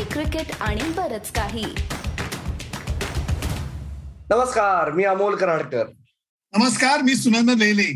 Hockey 0.00 0.12
cricket 0.12 0.50
आणि 0.60 0.82
बरच 0.96 1.30
काही. 1.32 1.64
नमस्कार 4.30 4.90
मी 4.90 5.04
अमोल 5.04 5.34
कराडकर. 5.36 5.86
नमस्कार 6.52 7.02
मी 7.02 7.14
सुनंद 7.14 7.50
लेले 7.50 7.86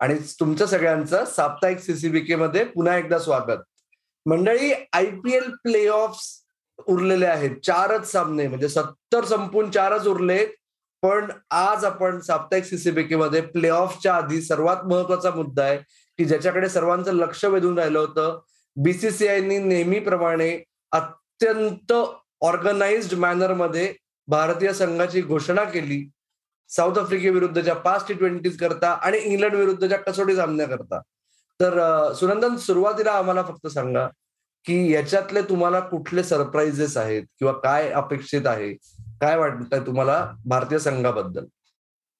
आणि 0.00 0.14
तुमच्या 0.40 0.66
सगळ्यांचं 0.66 1.24
साप्ताहिक 1.24 1.78
सीसीबीके 1.78 2.36
मध्ये 2.36 2.64
पुन्हा 2.64 2.96
एकदा 2.98 3.18
स्वागत. 3.18 3.60
मंडळी 4.26 4.72
I 4.92 5.06
P 5.24 5.34
L 5.34 5.50
play 5.62 5.86
off 5.88 6.18
उरलेले 6.86 7.26
आहेत. 7.26 7.56
चारच 7.64 8.10
सामने 8.12 8.48
म्हणजे 8.48 8.68
सत्तर 8.68 9.24
संपून 9.24 9.70
चारच 9.70 10.06
उरले. 10.06 10.44
पण 11.02 11.30
आज 11.50 11.84
आपण 11.84 12.20
साप्ताहिक 12.20 12.64
सीसीबीके 12.64 13.16
मध्ये 13.16 13.40
प्ले 13.40 13.68
ऑफच्या 13.68 14.14
आधी 14.16 14.40
सर्वात 14.42 14.84
महत्त्वाचा 14.84 15.30
मुद्दा 15.30 15.64
आहे 15.64 15.78
की 16.18 16.24
ज्याच्याकडे 16.24 16.68
सर्वांचं 16.68 17.12
लक्ष 17.12 17.44
वेधून 17.44 17.78
राहिलं 17.78 17.98
होतं 17.98 18.40
बीसीसीआयनी 18.76 19.58
नेहमीप्रमाणे 19.58 20.56
अत्यंत 21.40 21.92
ऑर्गनाइज्ड 22.40 23.14
मॅनरमध्ये 23.18 23.92
भारतीय 24.28 24.72
संघाची 24.72 25.20
घोषणा 25.20 25.64
केली. 25.64 26.04
साऊथ 26.70 26.98
आफ्रिकेविरुद्धच्या 26.98 27.74
पाच 27.74 28.06
टी 28.08 28.14
ट्वेंटीज 28.14 28.56
करता 28.58 28.90
आणि 29.02 29.18
इंग्लंड 29.18 29.54
विरुद्धच्या 29.54 29.98
कसोटी 29.98 30.36
सामन्याकरता 30.36 31.00
तर 31.60 32.12
सुनंदन 32.12 32.56
सुरुवातीला 32.56 33.12
आम्हाला 33.12 33.42
फक्त 33.42 33.66
सांगा 33.66 34.06
की 34.66 34.92
याच्यातले 34.92 35.42
तुम्हाला 35.42 35.80
कुठले 35.80 36.22
सरप्राइजेस 36.24 36.96
आहेत 36.96 37.22
किंवा 37.38 37.52
काय 37.54 37.90
अपेक्षित 37.90 38.46
आहे? 38.46 38.72
काय 39.20 39.36
वाटतंय 39.36 39.80
तुम्हाला 39.80 40.16
भारतीय 40.46 40.78
संघाबद्दल? 40.78 41.44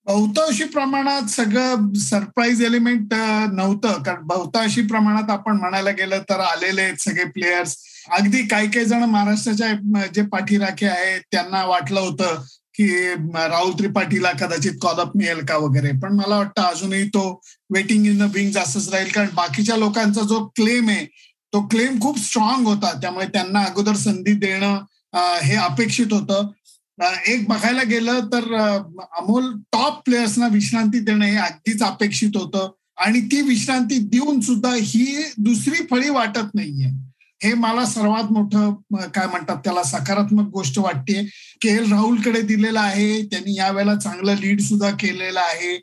बहुतांशी 0.06 0.64
प्रमाणात 0.64 1.28
सगळं 1.30 1.92
सरप्राईज 1.98 2.62
एलिमेंट 2.64 3.14
नव्हतं. 3.52 4.02
कारण 4.02 4.22
बहुतांशी 4.22 4.82
प्रमाणात 4.82 5.30
आपण 5.30 5.56
म्हणायला 5.56 5.90
गेलं 5.90 6.22
तर 6.30 6.40
आलेले 6.40 6.82
आहेत 6.82 6.96
सगळे 6.96 7.24
प्लेयर्स 7.24 7.76
अगदी 8.10 8.42
काही 8.46 8.70
काही 8.70 8.86
जण 8.86 9.02
महाराष्ट्राच्या 9.02 10.06
जे 10.14 10.22
पाठीराखे 10.22 10.86
आहेत 10.86 11.20
त्यांना 11.32 11.64
वाटलं 11.64 12.00
होतं 12.00 12.42
की 12.74 12.86
राहुल 13.34 13.72
त्रिपाठीला 13.72 14.30
कदाचित 14.30 14.72
कॉलअप 14.80 15.16
मिळेल 15.16 15.44
का 15.46 15.56
वगैरे. 15.56 15.90
पण 16.02 16.12
मला 16.12 16.36
वाटतं 16.36 16.62
अजूनही 16.62 17.08
तो 17.08 17.40
वेटिंग 17.74 18.06
इन 18.06 18.18
द 18.18 18.30
विंग्स 18.34 18.56
असंच 18.56 18.88
राहील. 18.88 19.10
कारण 19.12 19.28
बाकीच्या 19.34 19.76
लोकांचा 19.76 20.22
जो 20.22 20.44
क्लेम 20.56 20.88
आहे 20.88 21.06
तो 21.52 21.66
क्लेम 21.66 22.00
खूप 22.00 22.18
स्ट्रॉंग 22.18 22.66
होता. 22.66 22.92
त्यामुळे 23.00 23.26
त्यांना 23.26 23.62
अगोदर 23.64 23.94
संधी 23.96 24.32
देणं 24.32 24.78
हे 25.42 25.56
अपेक्षित 25.56 26.12
होतं. 26.12 26.48
एक 27.26 27.48
बघायला 27.48 27.82
गेलं 27.82 28.26
तर 28.32 28.54
अमोल 29.18 29.52
टॉप 29.72 30.02
प्लेयर्सना 30.04 30.46
विश्रांती 30.48 30.98
देणं 30.98 31.24
हे 31.24 31.36
अगदीच 31.36 31.82
अपेक्षित 31.82 32.36
होतं. 32.36 32.70
आणि 32.96 33.20
ती 33.20 33.40
विश्रांती 33.42 33.98
देऊन 33.98 34.40
सुद्धा 34.40 34.74
ही 34.74 35.16
दुसरी 35.38 35.86
फळी 35.90 36.08
वाटत 36.10 36.54
नाहीये. 36.54 36.90
हे 37.40 37.52
मला 37.54 37.84
सर्वात 37.86 38.30
मोठं 38.32 39.06
काय 39.14 39.26
म्हणतात 39.26 39.56
त्याला 39.64 39.82
सकारात्मक 39.82 40.48
गोष्ट 40.52 40.78
वाटते 40.78 41.22
के 41.62 41.68
एल 41.68 41.90
राहुलकडे 41.92 42.40
दिलेलं 42.42 42.80
आहे. 42.80 43.22
त्यांनी 43.26 43.56
यावेळेला 43.56 43.94
चांगलं 43.96 44.34
लीड 44.40 44.60
सुद्धा 44.62 44.90
केलेलं 45.00 45.40
आहे. 45.40 45.78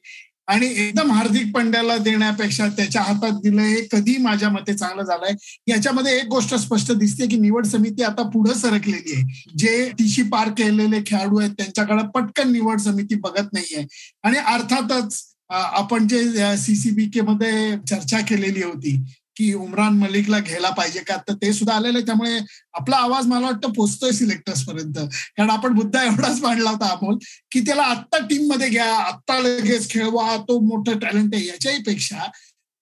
आणि 0.47 0.67
एकदम 0.77 1.11
हार्दिक 1.11 1.52
पंड्याला 1.55 1.97
देण्यापेक्षा 1.97 2.67
त्याच्या 2.77 3.02
हातात 3.02 3.39
दिलं 3.44 3.61
हे 3.61 3.81
कधी 3.91 4.16
माझ्या 4.22 4.49
मते 4.49 4.73
चांगलं 4.73 5.03
झालंय. 5.03 5.33
याच्यामध्ये 5.67 6.17
एक 6.17 6.25
गोष्ट 6.29 6.55
स्पष्ट 6.55 6.91
दिसते 6.91 7.27
की 7.27 7.38
निवड 7.38 7.66
समिती 7.66 8.03
आता 8.03 8.23
पुढे 8.29 8.53
सरकलेली 8.59 9.13
आहे. 9.16 9.23
जे 9.57 9.91
तिशी 9.99 10.23
पार 10.31 10.49
केलेले 10.57 11.02
खेळाडू 11.07 11.39
आहेत 11.39 11.52
त्यांच्याकडे 11.57 12.07
पटकन 12.16 12.52
निवड 12.52 12.79
समिती 12.79 13.16
बघत 13.16 13.53
नाहीये. 13.53 13.85
आणि 14.23 14.38
अर्थातच 14.38 15.23
आपण 15.49 16.07
जे 16.07 16.55
सीसीबी 16.57 17.05
के 17.13 17.22
मध्ये 17.22 17.75
चर्चा 17.89 18.19
केलेली 18.27 18.63
होती 18.63 18.95
की 19.42 19.53
उमरान 19.53 19.97
मलिकला 19.97 20.39
घ्यायला 20.39 20.70
पाहिजे 20.70 21.00
का? 21.08 21.16
तर 21.28 21.34
ते 21.42 21.52
सुद्धा 21.53 21.75
आलेलं 21.75 21.97
आहे 21.97 22.06
त्यामुळे 22.06 22.38
आपला 22.80 22.97
आवाज 22.97 23.28
मला 23.28 23.45
वाटतं 23.45 23.72
पोचतोय 23.73 24.11
सिलेक्टर्स 24.11 24.64
पर्यंत. 24.66 24.97
कारण 25.38 25.50
आपण 25.50 25.73
मुद्दा 25.73 26.03
एवढाच 26.03 26.42
मांडला 26.42 26.70
होता 26.70 26.89
अमोल 26.92 27.17
की 27.52 27.59
त्याला 27.59 27.84
आत्ता 27.84 28.17
टीममध्ये 28.30 28.69
घ्या 28.69 28.94
आत्ता 28.97 29.39
लगेच 29.39 29.90
खेळवा 29.90 30.35
तो 30.50 30.59
मोठं 30.68 31.00
टॅलेंट 31.00 31.35
आहे 31.35 31.46
याच्याही 31.46 31.81
पेक्षा 31.84 32.28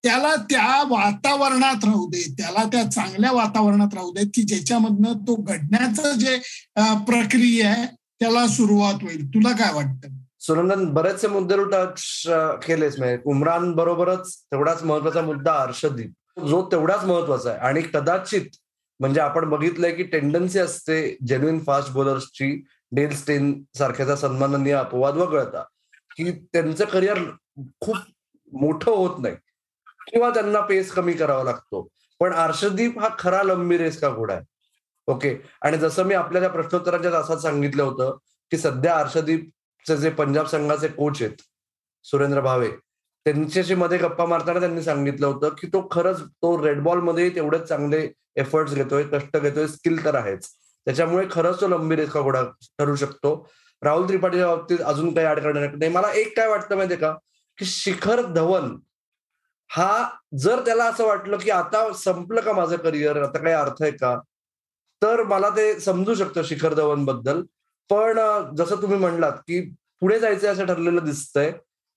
त्याला 0.03 0.35
त्या 0.49 0.83
वातावरणात 0.89 1.85
राहू 1.85 2.05
दे 2.09 2.21
त्याला 2.37 2.63
त्या 2.63 2.83
चांगल्या 2.91 3.31
वातावरणात 3.31 3.93
राहू 3.93 4.11
देत 4.13 4.27
की 4.33 4.41
ज्याच्यामधनं 4.43 5.13
तो 5.27 5.35
घडण्याचं 5.35 6.17
जे 6.19 6.37
प्रक्रिया 7.07 7.69
आहे 7.69 7.85
त्याला 8.19 8.47
सुरुवात 8.47 9.03
होईल. 9.03 9.27
तुला 9.27 9.51
काय 9.55 9.73
वाटतं? 9.73 10.17
सुनंदन 10.41 10.85
बरेचसे 10.93 11.27
मुद्दे 11.27 11.55
टच 11.71 12.01
केलेच 12.65 12.97
म्हणजे 12.97 13.17
उमरान 13.25 13.71
बरोबरच 13.71 14.35
तेवढाच 14.35 14.83
महत्त्वाचा 14.83 15.21
मुद्दा 15.21 15.53
हर्षदीप. 15.53 16.11
जो 16.47 16.67
तेवढाच 16.71 17.03
महत्त्वाचा 17.03 17.49
आहे. 17.49 17.59
आणि 17.59 17.81
कदाचित 17.93 18.45
म्हणजे 18.99 19.21
आपण 19.21 19.49
बघितलंय 19.49 19.91
की 19.91 20.03
टेंडन्सी 20.03 20.59
असते 20.59 21.17
जेन्युन 21.27 21.59
फास्ट 21.59 21.91
बॉलर्सची 21.91 22.63
डेल 22.91 23.15
स्टेन 23.15 23.63
सारख्याचा 23.77 24.15
सन्माननीय 24.15 24.73
अपवाद 24.73 25.17
वगळता 25.17 25.63
की 26.15 26.31
त्यांचं 26.31 26.85
करिअर 26.85 27.19
खूप 27.81 27.95
मोठं 28.53 28.91
होत 28.91 29.19
नाही. 29.19 29.35
किंवा 30.07 30.29
त्यांना 30.29 30.59
पेस 30.59 30.91
कमी 30.91 31.13
करावा 31.13 31.43
लागतो. 31.43 31.87
पण 32.19 32.33
अर्षदीप 32.33 32.99
हा 32.99 33.09
खरा 33.19 33.43
लंबी 33.43 33.77
रेस 33.77 33.99
का 33.99 34.09
घोडा 34.09 34.33
आहे? 34.33 34.43
ओके 35.07 35.35
आणि 35.61 35.77
जसं 35.77 36.03
मी 36.03 36.13
आपल्या 36.13 36.41
त्या 36.41 36.49
प्रश्नोत्तराच्या 36.49 37.11
तासात 37.11 37.37
सांगितलं 37.37 37.83
होतं 37.83 38.17
की 38.51 38.57
सध्या 38.57 38.95
अर्षदीपचे 38.95 39.97
जे 39.97 40.09
पंजाब 40.09 40.45
संघाचे 40.45 40.87
कोच 40.87 41.21
आहेत 41.21 41.41
सुरेंद्र 42.03 42.41
भावे 42.41 42.71
त्यांच्याशी 43.31 43.75
मध्ये 43.75 43.97
गप्पा 43.97 44.25
मारताना 44.25 44.59
त्यांनी 44.59 44.81
सांगितलं 44.81 45.27
होतं 45.27 45.49
की 45.49 45.67
तो 45.67 45.87
खरंच 45.91 46.21
तो 46.21 46.65
रेड 46.65 46.81
बॉलमध्ये 46.81 47.29
तेवढेच 47.29 47.61
चांगले 47.61 48.09
एफर्ट्स 48.35 48.73
घेतोय 48.73 49.03
कष्ट 49.03 49.37
घेतोय 49.37 49.67
स्किल 49.67 50.05
तर 50.05 50.15
आहेच. 50.15 50.49
त्याच्यामुळे 50.85 51.27
खरंच 51.31 51.61
तो 51.61 51.67
लंबी 51.67 51.95
रेखा 51.95 52.21
घोडा 52.21 52.43
ठरू 52.79 52.95
शकतो. 52.95 53.49
राहुल 53.81 54.07
त्रिपाठीच्या 54.07 54.47
बाबतीत 54.47 54.81
अजून 54.85 55.13
काही 55.13 55.27
आड 55.27 55.39
करणार 55.39 55.71
नाही. 55.73 55.91
मला 55.91 56.11
एक 56.11 56.37
काय 56.37 56.47
वाटतं 56.47 56.75
माहितीये 56.75 56.99
का? 56.99 57.15
की 57.57 57.65
शिखर 57.65 58.21
धवन 58.21 58.75
हा 59.71 60.09
जर 60.37 60.59
त्याला 60.59 60.85
असं 60.85 61.05
वाटलं 61.05 61.37
की 61.37 61.49
आता 61.49 61.93
संपलं 61.93 62.41
का 62.41 62.53
माझं 62.53 62.77
करिअर 62.77 63.21
आता 63.23 63.39
काही 63.39 63.55
अर्थ 63.55 63.81
आहे 63.81 63.91
का? 63.91 64.19
तर 65.01 65.23
मला 65.23 65.49
ते 65.49 65.79
समजू 65.79 66.13
शकतं 66.13 66.43
शिखर 66.43 66.73
धवनबद्दल. 66.73 67.41
पण 67.89 68.19
जसं 68.55 68.75
तुम्ही 68.75 68.97
म्हणलात 68.97 69.31
की 69.31 69.61
पुढे 69.99 70.19
जायचं 70.19 70.53
असं 70.53 70.65
ठरलेलं 70.65 71.05
दिसतंय. 71.05 71.51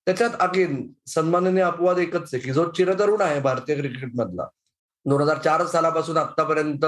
त्याच्यात 0.06 0.30
अगेन 0.40 0.86
सन्माननीय 1.06 1.62
अपवाद 1.62 1.98
एकच 1.98 2.34
आहे 2.34 2.38
की 2.42 2.52
जो 2.52 2.70
चिरतरुण 2.76 3.20
आहे 3.22 3.40
भारतीय 3.40 3.76
क्रिकेट 3.76 4.14
मधला. 4.16 4.46
दोन 5.06 5.20
हजार 5.20 5.38
चार 5.44 5.64
सालापासून 5.66 6.16
आतापर्यंत 6.16 6.84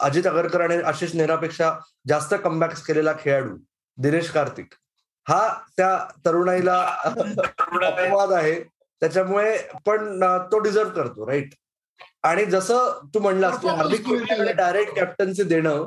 अजित 0.00 0.26
अगरकर 0.26 0.60
आणि 0.60 0.76
आशिष 0.86 1.14
नेहरापेक्षा 1.14 1.72
जास्त 2.08 2.34
कमबॅक्स 2.44 2.82
केलेला 2.86 3.12
खेळाडू 3.20 3.56
दिनेश 3.98 4.30
कार्तिक. 4.30 4.74
हा 5.26 5.48
त्या 5.76 5.96
तरुणाईला 6.26 6.76
अपवाद 7.04 8.32
आहे. 8.32 8.60
त्याच्यामुळे 9.02 9.56
पण 9.86 10.20
तो 10.52 10.58
डिझर्व 10.62 10.88
करतो 10.96 11.26
राईट 11.28 11.54
आणि 12.22 12.44
जसं 12.44 12.98
तू 13.14 13.20
म्हणलास 13.20 13.60
की 13.60 13.68
हार्दिक 13.68 14.08
डायरेक्ट 14.56 14.94
कॅप्टन्सी 14.96 15.42
देणं 15.42 15.86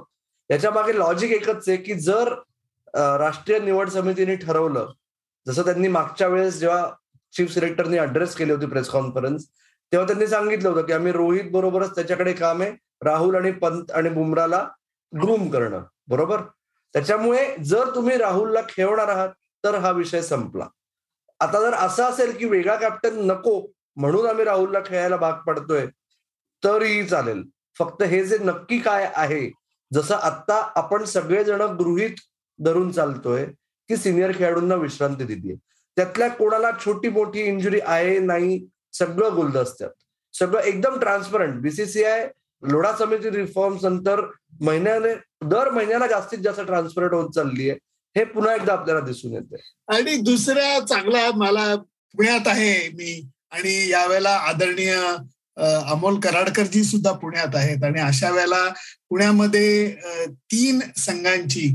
याच्या 0.49 0.71
मागे 0.71 0.97
लॉजिक 0.97 1.31
एकच 1.31 1.67
आहे 1.67 1.77
की 1.77 1.93
जर 1.99 2.33
राष्ट्रीय 3.19 3.59
निवड 3.59 3.89
समितीने 3.89 4.35
ठरवलं 4.35 4.91
जसं 5.47 5.63
त्यांनी 5.63 5.87
मागच्या 5.87 6.27
वेळेस 6.27 6.59
जेव्हा 6.59 6.89
चीफ 7.33 7.53
सिलेक्टरनी 7.53 7.97
अड्रेस 7.97 8.35
केली 8.35 8.51
होती 8.51 8.65
प्रेस 8.65 8.89
कॉन्फरन्स 8.89 9.47
तेव्हा 9.91 10.07
त्यांनी 10.07 10.27
सांगितलं 10.27 10.69
होतं 10.69 10.81
की 10.81 10.93
आम्ही 10.93 11.11
रोहित 11.11 11.51
बरोबरच 11.51 11.95
त्याच्याकडे 11.95 12.33
काम 12.33 12.61
आहे 12.61 12.71
राहुल 13.03 13.35
आणि 13.35 13.51
पंत 13.51 13.91
आणि 13.91 14.09
बुमराला 14.09 14.67
ग्रूम 15.13 15.49
करणं 15.49 15.83
बरोबर? 16.07 16.41
त्याच्यामुळे 16.93 17.55
जर 17.57 17.95
तुम्ही 17.95 18.17
राहुलला 18.17 18.59
खेळवणार 18.69 19.07
आहात 19.07 19.29
तर 19.63 19.75
हा 19.75 19.91
विषय 19.91 20.21
संपला. 20.21 20.67
आता 21.39 21.59
जर 21.61 21.73
असं 21.73 22.03
असेल 22.03 22.37
की 22.37 22.45
वेगळा 22.45 22.75
कॅप्टन 22.75 23.19
नको 23.27 23.59
म्हणून 23.95 24.25
आम्ही 24.25 24.45
राहुलला 24.45 24.79
खेळायला 24.85 25.17
भाग 25.17 25.33
पडतोय 25.47 25.85
तरीही 26.63 27.05
चालेल. 27.07 27.43
फक्त 27.79 28.03
हे 28.03 28.23
जे 28.25 28.37
नक्की 28.37 28.79
काय 28.79 29.11
आहे 29.15 29.49
जसं 29.93 30.15
आता 30.15 30.61
आपण 30.75 31.03
सगळेजण 31.03 31.61
गृहित 31.61 32.15
धरून 32.59 32.91
चालतोय 32.91 33.45
की 33.89 33.97
सिनियर 33.97 34.31
खेळाडूंना 34.31 34.75
विश्रांती 34.75 35.23
दिली 35.23 35.55
त्यातल्या 35.97 36.27
कोणाला 36.29 36.69
छोटी 36.85 37.09
मोठी 37.09 37.41
इंजुरी 37.41 37.79
आहे 37.85 38.19
नाही 38.19 38.65
सगळं 38.93 39.35
गुलदस्त्यात. 39.35 39.89
असतात 39.89 40.37
सगळं 40.39 40.61
एकदम 40.61 40.99
ट्रान्सपरंट 40.99 41.61
बीसीसीआय 41.61 42.27
लोढा 42.63 42.91
समिती 42.99 43.29
रिफॉर्म्स 43.29 43.83
नंतर 43.85 44.21
महिन्याने 44.61 45.13
दर 45.49 45.69
महिन्याला 45.69 46.07
जास्तीत 46.07 46.39
जास्त 46.39 46.61
ट्रान्सपरंट 46.61 47.13
होत 47.13 47.31
चालली 47.31 47.69
आहे. 47.69 47.77
हे 48.15 48.23
पुन्हा 48.23 48.55
एकदा 48.55 48.73
आपल्याला 48.73 49.01
दिसून 49.01 49.33
येते 49.33 49.61
आणि 49.87 50.15
दुसऱ्या 50.15 50.79
चांगला 50.79 51.29
मला 51.35 51.75
पुण्यात 52.15 52.47
आहे 52.47 52.89
मी 52.89 53.29
आणि 53.51 53.89
यावेळेला 53.89 54.35
आदरणीय 54.49 54.95
अमोल 55.91 56.19
कराडकरजी 56.19 56.83
सुद्धा 56.83 57.11
पुण्यात 57.11 57.55
आहेत. 57.55 57.83
आणि 57.83 57.99
अशा 58.01 58.29
वेळेला 58.31 58.67
पुण्यामध्ये 59.09 59.95
तीन 60.27 60.79
संघांची 60.97 61.69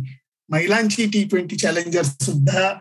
महिलांची 0.48 1.06
टी 1.06 1.22
ट्वेंटी 1.24 1.56
चॅलेंजर 1.56 2.02
सुद्धा 2.02 2.72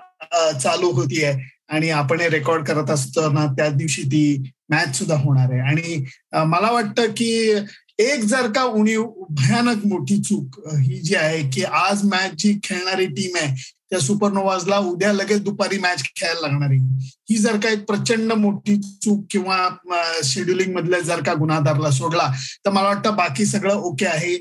चालू 0.63 0.91
होती 0.91 1.23
आहे 1.23 1.49
आणि 1.69 1.89
आपण 1.89 2.21
हे 2.21 2.29
रेकॉर्ड 2.29 2.65
करत 2.65 2.89
असताना 2.89 3.45
त्या 3.53 3.69
दिवशी 3.69 4.01
ती 4.01 4.51
मॅच 4.69 4.97
सुद्धा 4.97 5.15
होणार 5.15 5.51
आहे. 5.51 5.59
आणि 5.61 6.03
मला 6.47 6.71
वाटतं 6.71 7.11
की 7.17 7.29
एक 7.99 8.23
जर 8.23 8.51
का 8.51 8.63
उणीव 8.63 9.03
भयानक 9.29 9.85
मोठी 9.85 10.17
चूक 10.21 10.59
ही 10.73 10.99
जी 10.99 11.15
आहे 11.15 11.41
की 11.49 11.63
आज 11.63 12.03
मॅच 12.03 12.31
जी 12.37 12.53
खेळणारी 12.63 13.05
टीम 13.05 13.37
आहे 13.41 13.55
त्या 13.91 13.99
सुपरनोवाजला 13.99 14.77
उद्या 14.77 15.11
लगेच 15.13 15.41
दुपारी 15.43 15.77
मॅच 15.79 16.03
खेळायला 16.05 16.39
लागणार 16.41 16.69
आहे. 16.69 16.79
ही 17.29 17.37
जर 17.37 17.57
का 17.63 17.69
एक 17.69 17.83
प्रचंड 17.85 18.33
मोठी 18.33 18.75
चूक 19.03 19.25
किंवा 19.31 19.57
शेड्युलिंग 20.23 20.73
मधल्या 20.75 20.99
जर 20.99 21.21
का 21.23 21.33
गुन्हादारला 21.33 21.91
सोडला 21.91 22.31
तर 22.65 22.71
मला 22.71 22.87
वाटतं 22.87 23.15
बाकी 23.15 23.45
सगळं 23.45 23.73
ओके 23.75 24.05
आहे. 24.05 24.37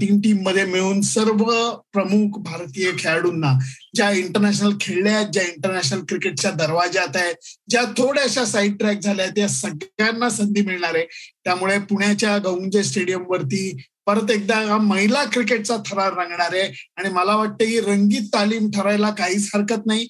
तीन 0.00 0.20
टीममध्ये 0.20 0.64
मिळून 0.64 1.00
सर्व 1.02 1.44
प्रमुख 1.92 2.38
भारतीय 2.42 2.90
खेळाडूंना 2.98 3.52
ज्या 3.94 4.10
इंटरनॅशनल 4.10 4.72
खेळल्या 4.80 5.16
आहेत 5.16 5.28
ज्या 5.32 5.42
इंटरनॅशनल 5.44 6.04
क्रिकेटच्या 6.08 6.50
दरवाज्यात 6.50 7.16
आहेत 7.16 7.34
ज्या 7.70 7.82
थोड्याशा 7.96 8.44
साईड 8.44 8.76
ट्रॅक 8.78 9.00
झाल्या 9.00 9.26
त्या 9.36 9.48
सगळ्यांना 9.48 10.28
संधी 10.30 10.62
मिळणार 10.66 10.94
आहे. 10.94 11.04
त्यामुळे 11.44 11.78
पुण्याच्या 11.80 12.36
गौंजे 12.44 12.82
स्टेडियमवरती 12.84 13.70
परत 14.06 14.30
एकदा 14.30 14.76
महिला 14.76 15.24
क्रिकेटचा 15.24 15.76
थरार 15.86 16.12
रंगणार 16.12 16.54
आहे. 16.54 16.92
आणि 16.96 17.08
मला 17.08 17.36
वाटतं 17.36 17.64
ही 17.64 17.80
रंगीत 17.80 18.28
तालीम 18.34 18.70
ठरायला 18.70 19.10
काहीच 19.10 19.50
हरकत 19.54 19.86
नाही. 19.86 20.06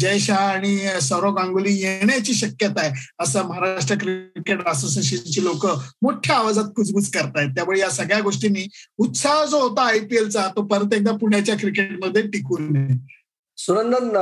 जय 0.00 0.18
शहा 0.18 0.48
आणि 0.52 0.78
सौरव 1.02 1.34
गांगुली 1.34 1.72
येण्याची 1.74 2.34
शक्यता 2.34 2.80
आहे 2.80 3.06
असं 3.18 3.46
महाराष्ट्र 3.48 3.94
क्रिकेट 4.00 4.66
असोसिएशनची 4.66 5.44
लोक 5.44 5.66
मोठ्या 6.02 6.36
आवाजात 6.36 6.64
कुजबुज 6.76 7.10
करतायत. 7.10 7.48
त्यामुळे 7.48 7.80
या 7.80 7.90
सगळ्या 7.90 8.20
गोष्टींनी 8.20 8.66
उत्साह 8.98 9.44
जो 9.44 9.60
होता 9.60 9.82
आयपीएलचा 9.82 10.46
तो 10.56 10.62
परत 10.66 10.94
एकदा 10.94 11.12
पुण्याच्या 11.12 11.56
क्रिकेटमध्ये 11.56 12.22
टिकून 12.22 12.72
नये. 12.72 12.96
सुनंदन 13.58 14.16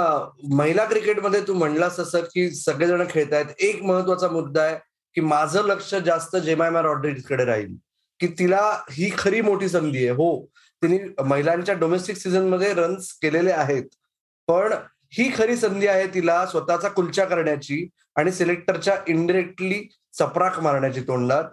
महिला 0.54 0.84
क्रिकेटमध्ये 0.84 1.40
तू 1.40 1.54
म्हणलास 1.54 1.98
असं 2.00 2.20
की 2.20 2.50
सगळेजण 2.54 3.02
खेळतायत. 3.10 3.46
एक 3.58 3.82
महत्त्वाचा 3.82 4.28
मुद्दा 4.28 4.62
आहे 4.62 4.76
की 5.14 5.20
माझं 5.20 5.66
लक्ष 5.66 5.94
जास्त 5.94 6.36
जेमायमा 6.36 6.82
रॉड्रिक्सकडे 6.82 7.44
राहील. 7.44 7.74
की 8.22 8.26
तिला 8.38 8.60
ही 8.90 9.10
खरी 9.18 9.40
मोठी 9.40 9.68
संधी 9.68 9.98
आहे. 9.98 10.10
हो 10.10 10.46
तिने 10.82 10.98
महिलांच्या 11.24 11.74
डोमेस्टिक 11.74 12.16
सीझनमध्ये 12.16 12.72
रन्स 12.74 13.12
केलेले 13.22 13.52
आहेत. 13.52 13.84
पण 14.48 14.72
ही 15.12 15.30
खरी 15.36 15.56
संधी 15.56 15.86
आहे 15.86 16.06
तिला 16.14 16.44
स्वतःचा 16.46 16.88
कुलचा 16.88 17.24
करण्याची 17.24 17.86
आणि 18.16 18.32
सिलेक्टरच्या 18.32 18.96
इनडिरेक्टली 19.08 19.82
चपराक 20.18 20.58
मारण्याची 20.60 21.00
तोंडात 21.00 21.44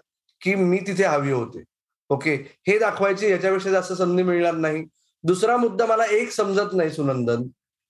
की 0.41 0.55
मी 0.55 0.79
तिथे 0.87 1.03
हवी 1.03 1.31
होते. 1.31 1.63
ओके 2.09 2.35
हे 2.67 2.77
दाखवायची 2.79 3.29
याच्यापेक्षा 3.31 3.69
जास्त 3.69 3.93
संधी 3.93 4.23
मिळणार 4.23 4.53
नाही. 4.53 4.83
दुसरा 5.23 5.57
मुद्दा 5.57 5.85
मला 5.85 6.05
एक 6.11 6.31
समजत 6.31 6.73
नाही 6.73 6.91
सुनंदन. 6.91 7.43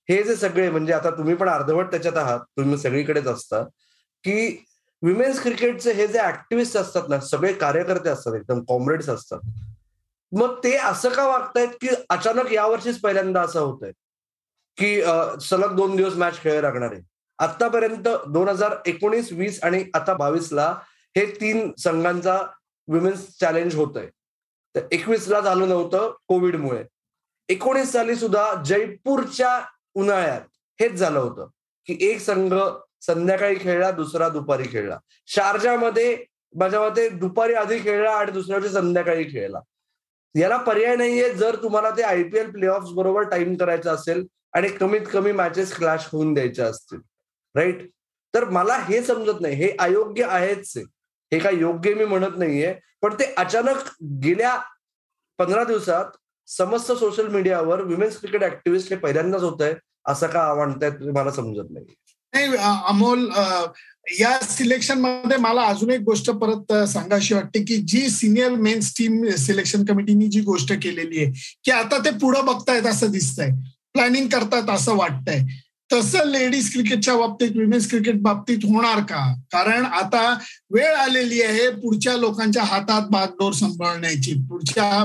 हे 0.09 0.23
जे 0.23 0.35
सगळे 0.35 0.69
म्हणजे 0.69 0.93
आता 0.93 1.09
तुम्ही 1.09 1.35
पण 1.35 1.49
अर्धवट 1.49 1.91
त्याच्यात 1.91 2.17
आहात 2.17 2.39
तुम्ही 2.57 2.77
सगळीकडेच 2.77 3.27
असता 3.27 3.63
की 4.23 4.65
विमेन्स 5.01 5.41
क्रिकेटचे 5.41 5.91
हे 5.93 6.07
जे 6.07 6.19
ऍक्टिव्हिस्ट 6.19 6.77
असतात 6.77 7.09
ना 7.09 7.19
सगळे 7.19 7.53
कार्यकर्ते 7.53 8.09
असतात 8.09 8.35
एकदम 8.35 8.63
कॉम्रेड्स 8.67 9.09
असतात. 9.09 9.39
मग 10.31 10.57
ते 10.63 10.75
असं 10.77 11.09
का 11.09 11.27
वागतायत 11.27 11.69
की 11.81 11.89
अचानक 12.09 12.51
यावर्षीच 12.53 12.99
पहिल्यांदा 13.01 13.41
असं 13.41 13.59
होत 13.59 13.83
आहे 13.83 13.91
की 14.77 15.01
सलग 15.45 15.75
दोन 15.75 15.95
दिवस 15.95 16.15
मॅच 16.17 16.41
खेळ 16.41 16.61
लागणार 16.61 16.91
आहे. 16.91 17.01
आतापर्यंत 17.39 18.07
दोन 18.27 18.49
हजार 18.49 18.75
एकोणीस 18.87 19.31
वीस 19.31 19.59
आणि 19.63 19.83
आता 19.93 20.13
बावीसला 20.13 20.67
हे 21.15 21.25
तीन 21.41 21.71
संघांचा 21.79 22.37
विमेन्स 22.87 23.27
चॅलेंज 23.39 23.75
होत 23.75 23.97
आहे 23.97 24.07
तर 24.75 24.87
एकवीसला 24.91 25.39
झालं 25.39 25.69
नव्हतं 25.69 26.11
कोविडमुळे. 26.27 26.83
एकोणीस 27.49 27.91
साली 27.91 28.15
सुद्धा 28.15 28.53
जयपूरच्या 28.65 29.59
उन्हाळ्यात 29.95 30.41
हेच 30.79 30.93
झालं 30.93 31.19
होतं 31.19 31.47
की 31.87 31.97
एक 32.09 32.19
संघ 32.21 32.53
संध्याकाळी 33.01 33.55
खेळला 33.61 33.91
दुसरा 33.91 34.29
दुपारी 34.29 34.67
खेळला. 34.71 34.97
शारजामध्ये 35.27 36.25
माझ्या 36.55 36.81
मते 36.81 37.09
दुपारी 37.09 37.53
आधी 37.53 37.79
खेळला 37.79 38.11
आणि 38.11 38.31
दुसऱ्या 38.31 38.59
दिवशी 38.59 38.73
संध्याकाळी 38.73 39.23
खेळला. 39.23 39.59
याला 40.35 40.57
पर्याय 40.57 40.95
नाहीये 40.95 41.33
जर 41.33 41.55
तुम्हाला 41.55 41.89
ते 41.89 42.01
आयपीएल 42.01 42.51
प्ले 42.51 42.67
ऑफ 42.67 42.83
बरोबर 42.95 43.21
टाइम 43.21 43.55
करायचं 43.55 43.91
असेल 43.91 44.25
आणि 44.53 44.69
कमीत 44.69 45.01
कमी 45.13 45.31
मॅचेस 45.31 45.75
क्लॅश 45.75 46.07
होऊन 46.11 46.33
द्यायच्या 46.33 46.65
असतील. 46.65 46.99
राईट? 47.55 47.89
तर 48.33 48.45
मला 48.45 48.77
हे 48.77 49.01
समजत 49.01 49.41
नाही. 49.41 49.55
हे 49.55 49.75
अयोग्य 49.79 50.25
आहेच 50.29 50.77
हे. 50.77 51.39
काय 51.39 51.55
योग्य 51.55 51.93
मी 51.93 52.05
म्हणत 52.05 52.37
नाहीये. 52.37 52.75
पण 53.01 53.13
ते 53.13 53.33
अचानक 53.37 53.77
गेल्या 54.03 54.59
पंधरा 55.37 55.63
दिवसात 55.63 56.05
समस्त 56.47 56.91
सोशल 56.91 57.27
मीडियावर 57.27 57.81
विमेन्स 57.81 58.19
क्रिकेट 58.19 58.43
ऍक्टिव्हिस्ट 58.43 58.89
हे 58.89 58.95
पहिल्यांदाच 58.95 59.41
होत 59.41 59.61
आहे 59.61 59.73
असं 60.05 60.27
का 60.27 60.53
म्हणतायत 60.53 60.91
मला 61.13 61.31
समजत 61.31 61.71
नाही 61.71 61.85
नाही 62.33 62.55
अमोल 62.87 63.29
या 64.19 64.39
सिलेक्शनमध्ये 64.41 65.37
मला 65.37 65.61
अजून 65.61 65.89
एक 65.89 66.01
गोष्ट 66.01 66.29
परत 66.29 66.73
सांगाशी 66.87 67.33
वाटते 67.33 67.63
की 67.63 67.77
जी 67.77 68.09
सिनियर 68.09 68.51
मेन्स 68.51 68.93
टीम 68.97 69.29
सिलेक्शन 69.37 69.85
कमिटीनी 69.85 70.27
जी 70.27 70.41
गोष्ट 70.41 70.73
केलेली 70.73 71.23
आहे 71.23 71.57
की 71.63 71.71
आता 71.71 71.97
ते 71.97 72.11
पुढे 72.11 72.41
बघतायत 72.41 72.83
असं 72.83 73.11
दिसतंय. 73.11 73.51
प्लॅनिंग 73.93 74.27
करतात 74.27 74.69
असं 74.69 74.95
वाटतंय. 74.95 75.45
तसं 75.89 76.25
लेडीज 76.29 76.71
क्रिकेटच्या 76.71 77.15
बाबतीत 77.17 77.55
विमेन्स 77.55 77.89
क्रिकेट 77.89 78.21
बाबतीत 78.21 78.65
होणार 78.65 78.99
का? 79.03 79.21
कारण 79.51 79.85
आता 79.85 80.21
वेळ 80.71 80.95
आलेली 80.95 81.41
आहे 81.41 81.69
पुढच्या 81.81 82.15
लोकांच्या 82.17 82.63
हातात 82.63 83.07
बागडोर 83.11 83.53
सांभाळण्याची. 83.53 84.33
पुढच्या 84.49 85.03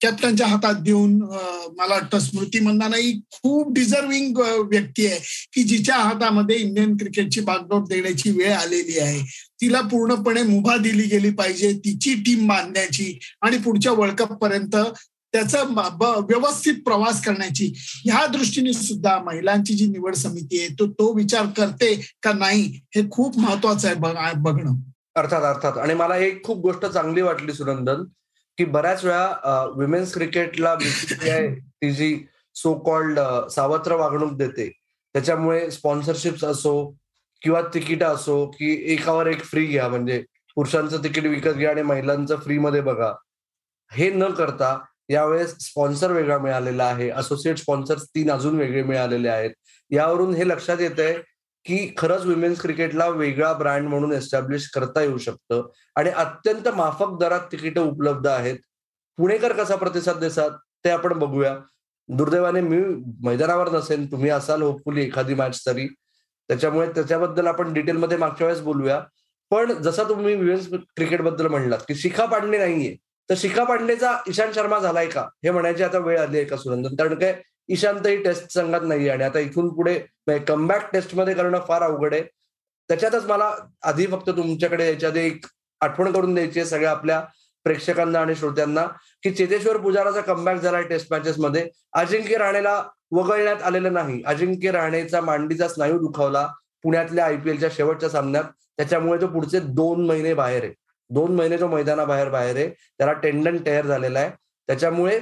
कॅप्टनच्या 0.00 0.46
हातात 0.46 0.82
देऊन 0.82 1.14
मला 1.16 1.94
वाटतं 1.94 2.18
स्मृती 2.18 2.60
मंदानाही 2.60 3.12
खूप 3.32 3.72
डिझर्विंग 3.74 4.38
व्यक्ती 4.70 5.06
आहे 5.06 5.18
की 5.52 5.62
जिच्या 5.62 5.96
हातामध्ये 5.96 6.56
इंडियन 6.56 6.96
क्रिकेटची 6.96 7.40
बागडोर 7.40 7.84
देण्याची 7.88 8.30
वेळ 8.30 8.52
आलेली 8.52 8.98
आहे. 8.98 9.20
तिला 9.60 9.80
पूर्णपणे 9.82 10.42
मुभा 10.42 10.76
दिली 10.76 11.08
गेली 11.08 11.30
पाहिजे 11.30 11.72
तिची 11.84 12.14
टीम 12.26 12.46
बांधण्याची 12.48 13.18
आणि 13.42 13.58
पुढच्या 13.58 13.92
वर्ल्ड 13.92 14.18
कप 14.18 14.32
पर्यंत 14.42 14.76
त्याचा 15.32 15.62
व्यवस्थित 16.28 16.74
प्रवास 16.84 17.24
करण्याची. 17.24 17.72
ह्या 17.76 18.26
दृष्टीने 18.26 18.72
सुद्धा 18.72 19.18
महिलांची 19.18 19.74
जी 19.74 19.86
निवड 19.86 20.14
समिती 20.14 20.60
आहे 20.60 20.68
तो 20.68 20.86
तो 20.86 21.12
विचार 21.14 21.46
करते 21.56 21.94
का 22.22 22.32
नाही 22.32 22.80
हे 22.96 23.08
खूप 23.10 23.38
महत्वाचं 23.38 23.88
आहे 23.88 24.34
बघणं. 24.36 24.74
अर्थात 25.16 25.42
अर्थात. 25.44 25.78
आणि 25.78 25.94
मला 25.94 26.16
एक 26.16 26.44
खूप 26.44 26.58
गोष्ट 26.58 26.86
चांगली 26.86 27.22
वाटली 27.22 27.52
सुनंदन 27.52 28.04
की 28.58 28.64
बऱ्याच 28.64 29.04
वेळा 29.04 29.72
विमेन्स 29.76 30.12
क्रिकेटला 30.14 30.74
बीसीसीआय 30.74 31.54
ती 31.54 31.90
जी 31.92 32.18
सो 32.54 32.74
कॉल्ड 32.78 33.20
सावत्र 33.50 33.94
वागणूक 33.94 34.32
देते 34.32 34.68
त्याच्यामुळे 35.14 35.70
स्पॉन्सरशिप 35.70 36.44
असो 36.44 36.96
किंवा 37.42 37.60
तिकीट 37.74 38.02
असो 38.02 38.46
की 38.46 38.92
एकावर 38.92 39.26
एक 39.26 39.44
फ्री 39.44 39.66
घ्या. 39.66 39.88
म्हणजे 39.88 40.24
पुरुषांचं 40.54 40.98
तिकीट 40.98 41.26
विकत 41.26 41.50
घ्या 41.50 41.70
आणि 41.70 41.82
महिलांचं 41.82 42.36
फ्री 42.36 42.58
मध्ये 42.58 42.80
बघा. 42.80 43.12
हे 43.92 44.10
न 44.10 44.24
करता 44.24 44.78
यावेळेस 45.08 45.56
स्पॉन्सर 45.60 46.12
वेगळा 46.12 46.38
मिळालेला 46.38 46.84
आहे 46.84 47.10
असोसिएट 47.10 47.58
स्पॉन्सर 47.58 47.98
तीन 47.98 48.30
अजून 48.30 48.58
वेगळे 48.58 48.82
मिळालेले 48.82 49.28
आहेत. 49.28 49.50
यावरून 49.90 50.34
हे 50.34 50.48
लक्षात 50.48 50.80
येत 50.80 50.98
आहे 50.98 51.14
की 51.64 51.94
खरंच 51.98 52.24
विमेन्स 52.24 52.60
क्रिकेटला 52.60 53.08
वेगळा 53.08 53.52
ब्रँड 53.52 53.88
म्हणून 53.88 54.12
एस्टॅब्लिश 54.12 54.68
करता 54.70 55.00
येऊ 55.00 55.18
शकतं. 55.18 55.68
आणि 55.96 56.10
अत्यंत 56.10 56.68
माफक 56.68 57.18
दरात 57.20 57.40
तिकीट 57.52 57.78
उपलब्ध 57.78 58.26
आहेत. 58.26 58.56
पुणेकर 59.16 59.52
कसा 59.52 59.76
प्रतिसाद 59.76 60.16
देतात 60.16 60.50
ते 60.84 60.90
आपण 60.90 61.12
बघूया. 61.12 61.58
दुर्दैवाने 62.08 62.60
मी 62.60 62.78
मैदानावर 63.24 63.70
नसेन 63.70 64.06
तुम्ही 64.06 64.30
असाल 64.30 64.62
होपफुली 64.62 65.02
एखादी 65.02 65.34
मॅच 65.34 65.62
तरी. 65.66 65.86
त्याच्यामुळे 66.48 66.88
त्याच्याबद्दल 66.88 67.46
आपण 67.46 67.72
डिटेलमध्ये 67.72 68.18
मागच्या 68.18 68.46
वेळेस 68.46 68.62
बोलूया. 68.62 69.00
पण 69.50 69.72
जसा 69.72 70.02
तुम्ही 70.02 70.34
विमेन्स 70.34 70.68
क्रिकेटबद्दल 70.96 71.46
म्हणलात 71.46 71.78
की 71.78 71.94
शिखा 71.94 72.24
पाडणे 72.24 72.58
नाहीये. 72.58 72.96
तर 73.30 73.34
शिखा 73.36 73.64
पांडेचा 73.64 74.16
ईशांत 74.28 74.52
शर्मा 74.54 74.78
झालाय 74.78 75.06
का? 75.06 75.22
हे 75.44 75.50
म्हणायची 75.50 75.82
आता 75.82 75.98
वेळ 75.98 76.18
आली 76.20 76.36
आहे 76.36 76.46
का 76.46 76.56
सुरंदन 76.56 76.94
कारण 76.96 77.14
काय 77.14 77.34
ईशांतही 77.68 78.16
टेस्ट 78.22 78.52
संघात 78.52 78.80
नाही 78.82 79.08
आणि 79.08 79.24
आता 79.24 79.38
इथून 79.38 79.68
पुढे 79.74 79.98
म्हणजे 80.26 80.44
कमबॅक 80.44 80.90
टेस्टमध्ये 80.92 81.34
करणं 81.34 81.60
फार 81.68 81.82
अवघड 81.82 82.14
आहे. 82.14 82.22
त्याच्यातच 82.90 83.24
मला 83.26 83.50
आधी 83.82 84.06
फक्त 84.06 84.30
तुमच्याकडे 84.30 84.86
याच्या 84.88 85.08
आधी 85.08 85.20
एक 85.20 85.46
आठवण 85.80 86.12
करून 86.12 86.34
द्यायची 86.34 86.60
आहे 86.60 86.68
सगळ्या 86.68 86.90
आपल्या 86.90 87.20
प्रेक्षकांना 87.64 88.20
आणि 88.20 88.34
श्रोत्यांना 88.34 88.86
की 89.22 89.30
चेतेश्वर 89.30 89.76
पुजाराचा 89.76 90.20
कमबॅक 90.20 90.60
झालाय 90.60 90.82
टेस्ट 90.82 91.06
मॅचेस 91.10 91.38
मध्ये. 91.38 91.68
अजिंक्य 91.92 92.36
राणेला 92.36 92.82
वगळण्यात 93.10 93.62
आलेलं 93.62 93.92
नाही. 93.92 94.22
अजिंक्य 94.26 94.70
राणेचा 94.70 95.20
मांडीचा 95.20 95.68
स्नायू 95.68 95.98
दुखावला 95.98 96.46
पुण्यातल्या 96.82 97.24
आयपीएलच्या 97.26 97.68
शेवटच्या 97.72 98.08
सामन्यात. 98.08 98.44
त्याच्यामुळे 98.76 99.20
तो 99.20 99.26
पुढचे 99.26 99.60
दोन 99.60 100.06
महिने 100.06 100.34
बाहेर 100.34 100.64
आहे. 100.64 100.72
दोन 101.10 101.34
महिने 101.36 101.58
जो 101.58 101.68
मैदानाबाहेर 101.68 102.28
बाहेर 102.28 102.56
आहे 102.56 102.68
त्याला 102.68 103.12
टेंडन 103.12 103.56
टेअर 103.56 103.86
झालेला 103.86 104.18
आहे. 104.18 104.30
त्याच्यामुळे 104.68 105.18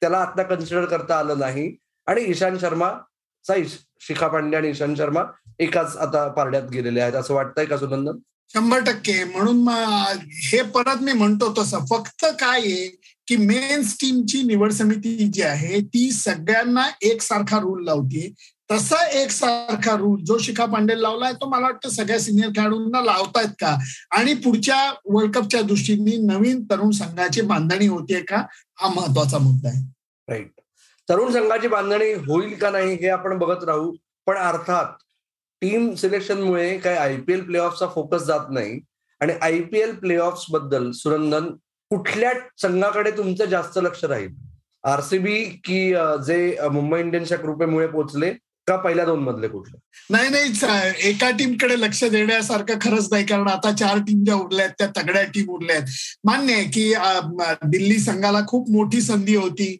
त्याला 0.00 0.18
आता 0.18 0.42
कन्सिडर 0.42 0.84
करता 0.84 1.18
आलं 1.18 1.38
नाही. 1.38 1.76
आणि 2.06 2.22
ईशांत 2.22 2.58
शर्माचा 2.58 3.54
शिखा 4.00 4.28
पांडे 4.28 4.56
आणि 4.56 4.68
इशांत 4.68 4.96
शर्मा 4.96 5.22
एकाच 5.58 5.96
आता 5.96 6.28
पारड्यात 6.28 6.70
गेलेले 6.70 7.00
आहेत. 7.00 7.14
असं 7.14 7.34
वाटतंय 7.34 7.64
का 7.64 7.76
सुनंदन? 7.76 8.18
शंभर 8.52 8.78
टक्के. 8.78 9.24
म्हणून 9.24 9.68
हे 10.50 10.62
परत 10.62 11.02
मी 11.02 11.12
म्हणतो 11.12 11.52
तसं. 11.58 11.78
फक्त 11.90 12.24
काय 12.40 12.60
आहे 12.60 12.86
की 13.26 13.36
मेन्स 13.36 13.96
टीमची 14.00 14.42
निवड 14.42 14.72
समिती 14.72 15.16
जी 15.32 15.42
आहे 15.42 15.80
ती 15.80 16.10
सगळ्यांना 16.10 16.86
एकसारखा 17.02 17.58
रूल 17.58 17.84
लावते 17.84 18.32
तसा 18.70 18.96
एक 19.20 19.30
सारखा 19.30 19.94
रूल 19.96 20.20
जो 20.24 20.36
शिखा 20.38 20.64
पांडे 20.72 20.94
लावलाय 21.00 21.32
तो 21.32 21.48
मला 21.50 21.66
वाटतं 21.66 21.88
सगळ्या 21.90 22.18
सिनियर 22.20 22.48
खेळाडूंना 22.48 23.00
लावतायत 23.04 23.54
का? 23.60 23.74
आणि 24.10 24.34
पुढच्या 24.34 24.76
वर्ल्ड 25.04 25.34
कपच्या 25.34 25.62
दृष्टीने 25.62 26.16
नवीन 26.26 26.62
तरुण 26.70 26.90
संघाची 26.90 27.40
बांधणी 27.42 27.86
होतीये 27.86 28.20
का? 28.22 28.42
हा 28.78 28.88
महत्त्वाचा 28.94 29.38
मुद्दा 29.38 29.68
आहे. 29.68 29.82
राईट 30.28 30.60
तरुण 31.08 31.32
संघाची 31.32 31.68
बांधणी 31.68 32.12
होईल 32.26 32.54
का 32.58 32.70
नाही 32.70 32.94
हे 32.94 33.08
आपण 33.08 33.38
बघत 33.38 33.64
राहू 33.64 33.90
पण 34.26 34.36
अर्थात 34.38 34.92
टीम 35.62 35.92
सिलेक्शनमुळे 35.94 36.76
काही 36.78 36.96
आयपीएल 36.96 37.42
प्ले 37.44 37.58
ऑफचा 37.58 37.86
फोकस 37.94 38.22
जात 38.24 38.50
नाही. 38.50 38.78
आणि 39.20 39.32
आयपीएल 39.42 39.94
प्ले 39.94 40.18
बद्दल 40.50 40.90
सुरंदन 40.90 41.50
कुठल्या 41.90 42.32
संघाकडे 42.62 43.10
तुमचं 43.10 43.44
जास्त 43.44 43.78
लक्ष 43.82 44.04
राहील? 44.04 44.34
आरसीबी 44.84 45.42
की 45.64 45.90
जे 46.26 46.68
मुंबई 46.72 47.00
इंडियन्सच्या 47.00 47.38
कृपेमुळे 47.38 47.86
पोहोचले 47.86 48.32
का 48.68 48.76
पहिल्या 48.76 49.04
दोन 49.04 49.20
मधले 49.24 49.48
कुठले? 49.48 49.78
नाही 50.10 50.28
नाही 50.30 51.08
एका 51.08 51.30
टीमकडे 51.38 51.80
लक्ष 51.80 52.02
देण्यासारखं 52.04 52.78
खरंच 52.80 53.08
नाही 53.12 53.24
कारण 53.26 53.48
आता 53.48 53.72
चार 53.76 53.98
टीम 54.06 54.24
ज्या 54.24 54.34
उरल्या 54.34 54.64
आहेत 54.64 54.74
त्या 54.78 54.86
तगड्या 55.02 55.22
टीम 55.34 55.50
उरल्या 55.54 55.76
आहेत. 55.76 55.88
मान्य 56.24 56.54
आहे 56.54 56.64
की 56.74 56.92
दिल्ली 57.70 57.98
संघाला 58.00 58.40
खूप 58.48 58.70
मोठी 58.70 59.00
संधी 59.00 59.34
होती 59.36 59.76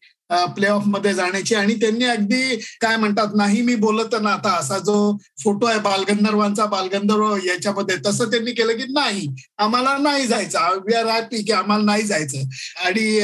प्ले 0.57 0.67
ऑफमध्ये 0.69 1.13
जाण्याची. 1.15 1.55
आणि 1.55 1.75
त्यांनी 1.81 2.05
अगदी 2.05 2.57
काय 2.81 2.97
म्हणतात 2.97 3.35
नाही 3.37 3.63
मी 3.63 3.75
बोलत 3.87 4.15
ना 4.23 4.31
आता 4.33 4.53
असा 4.59 4.79
जो 4.79 5.17
फोटो 5.45 5.67
आहे 5.67 5.79
बालगंधर्वांचा 5.81 6.67
बालगंधर्व 6.67 7.37
याच्यामध्ये 7.47 7.97
तसं 8.07 8.31
त्यांनी 8.31 8.53
केलं 8.53 8.77
की 8.79 8.93
नाही 8.93 9.27
आम्हाला 9.59 9.97
नाही 9.99 10.27
जायचं. 10.27 10.79
वी 10.87 10.95
आर 10.95 11.07
हॅपी 11.07 11.43
की 11.43 11.53
आम्हाला 11.53 11.85
नाही 11.85 12.03
जायचं. 12.07 12.49
आणि 12.87 13.21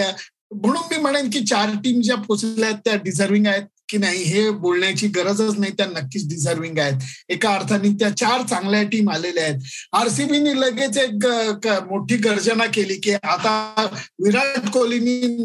म्हणून 0.52 0.82
मी 0.90 0.96
म्हणेन 1.02 1.30
की 1.30 1.44
चार 1.46 1.70
टीम 1.84 2.00
ज्या 2.00 2.16
पोचल्या 2.28 2.68
आहेत 2.68 2.78
त्या 2.84 2.94
डिझर्विंग 3.04 3.46
आहेत. 3.46 3.62
की 3.88 3.98
नाही 3.98 4.22
हे 4.24 4.48
बोलण्याची 4.50 5.08
गरजच 5.08 5.58
नाही. 5.58 5.72
त्या 5.72 5.86
नक्कीच 5.86 6.28
डिझर्विंग 6.28 6.78
आहेत. 6.78 7.00
एका 7.28 7.54
अर्थाने 7.54 7.88
त्या 8.00 8.10
चार 8.16 8.42
चांगल्या 8.42 8.82
टीम 8.82 9.10
आलेल्या 9.10 9.44
आहेत. 9.44 9.60
आरसीबीने 9.92 10.54
लगेच 10.60 10.96
एक 10.98 11.26
मोठी 11.90 12.16
गर्जना 12.16 12.66
केली 12.66 12.94
की 13.00 13.12
आता 13.14 13.86
विराट 14.24 14.68
कोहलीनी 14.72 15.44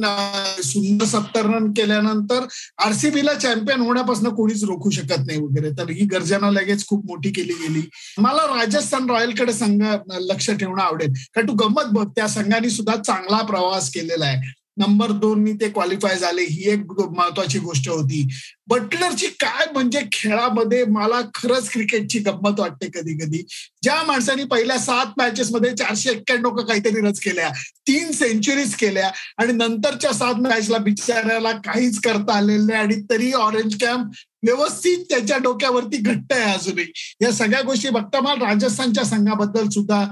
सुंदर 0.64 1.06
सत्तर 1.06 1.46
रन 1.46 1.72
केल्यानंतर 1.72 2.46
आरसीबीला 2.86 3.34
चॅम्पियन 3.34 3.80
होण्यापासून 3.80 4.30
कोणीच 4.36 4.64
रोखू 4.64 4.90
शकत 4.90 5.26
नाही 5.28 5.40
वगैरे. 5.40 5.70
तर 5.72 5.90
ही 5.90 6.06
गर्जना 6.06 6.52
लगेच 6.52 6.86
खूप 6.88 7.06
मोठी 7.06 7.32
केली 7.32 7.54
गेली. 7.54 7.82
मला 8.18 8.46
राजस्थान 8.58 9.10
रॉयलकडे 9.10 9.54
संघ 9.54 9.84
लक्ष 10.12 10.50
ठेवणं 10.52 10.84
आवडेल. 10.84 11.14
कारण 11.36 11.48
तू 11.48 11.54
गंमत 11.54 11.92
बघ 11.92 12.08
त्या 12.16 12.28
संघाने 12.28 12.70
सुद्धा 12.70 12.96
चांगला 12.96 13.42
प्रवास 13.46 13.90
केलेला 13.90 14.26
आहे. 14.26 14.61
नंबर 14.78 15.12
दोननी 15.12 15.52
ते 15.54 15.70
क्वालिफाय 15.70 16.18
झाले 16.18 16.42
ही 16.42 16.70
एक 16.70 16.92
महत्वाची 17.00 17.60
गोष्ट 17.60 17.90
होती. 17.90 18.28
बटलरची 18.68 19.28
काय 19.40 19.66
म्हणजे 19.74 20.02
खेळामध्ये 20.12 20.84
मला 20.86 21.20
खरंच 21.36 21.70
क्रिकेटची 21.70 22.20
गंमत 22.20 22.60
वाटते 22.60 22.88
कधी 22.94 23.14
कधी 23.18 23.44
ज्या 23.84 24.02
माणसांनी 24.04 24.44
पहिल्या 24.44 24.78
सात 24.78 25.06
मॅचेस 25.18 25.52
मध्ये 25.52 25.76
चारशे 25.76 26.10
एक्क्याण्णव 26.12 26.56
काहीतरी 26.56 27.02
रच 27.02 27.20
केल्या 27.20 27.50
तीन 27.88 28.12
सेंचुरीज 28.12 28.76
केल्या 28.76 29.12
आणि 29.38 29.54
नंतरच्या 29.54 30.12
सात 30.14 30.36
मॅचला 30.36 30.78
बिचाऱ्याला 30.78 31.52
काहीच 31.52 32.00
करता 32.00 32.34
आलेलं 32.34 32.66
नाही 32.66 32.80
आणि 32.80 33.02
तरी 33.10 33.32
ऑरेंज 33.32 33.78
कॅम्प 33.82 34.12
व्यवस्थित 34.44 35.04
त्याच्या 35.10 35.38
डोक्यावरती 35.38 35.98
घट्ट 35.98 36.34
आहे 36.34 36.54
अजूनही. 36.54 36.86
या 37.22 37.32
सगळ्या 37.32 37.62
गोष्टी 37.62 37.90
बघता 37.90 38.22
मला 38.22 38.50
राजस्थानच्या 38.50 39.04
संघाबद्दल 39.04 39.70
सुद्धा 39.70 40.06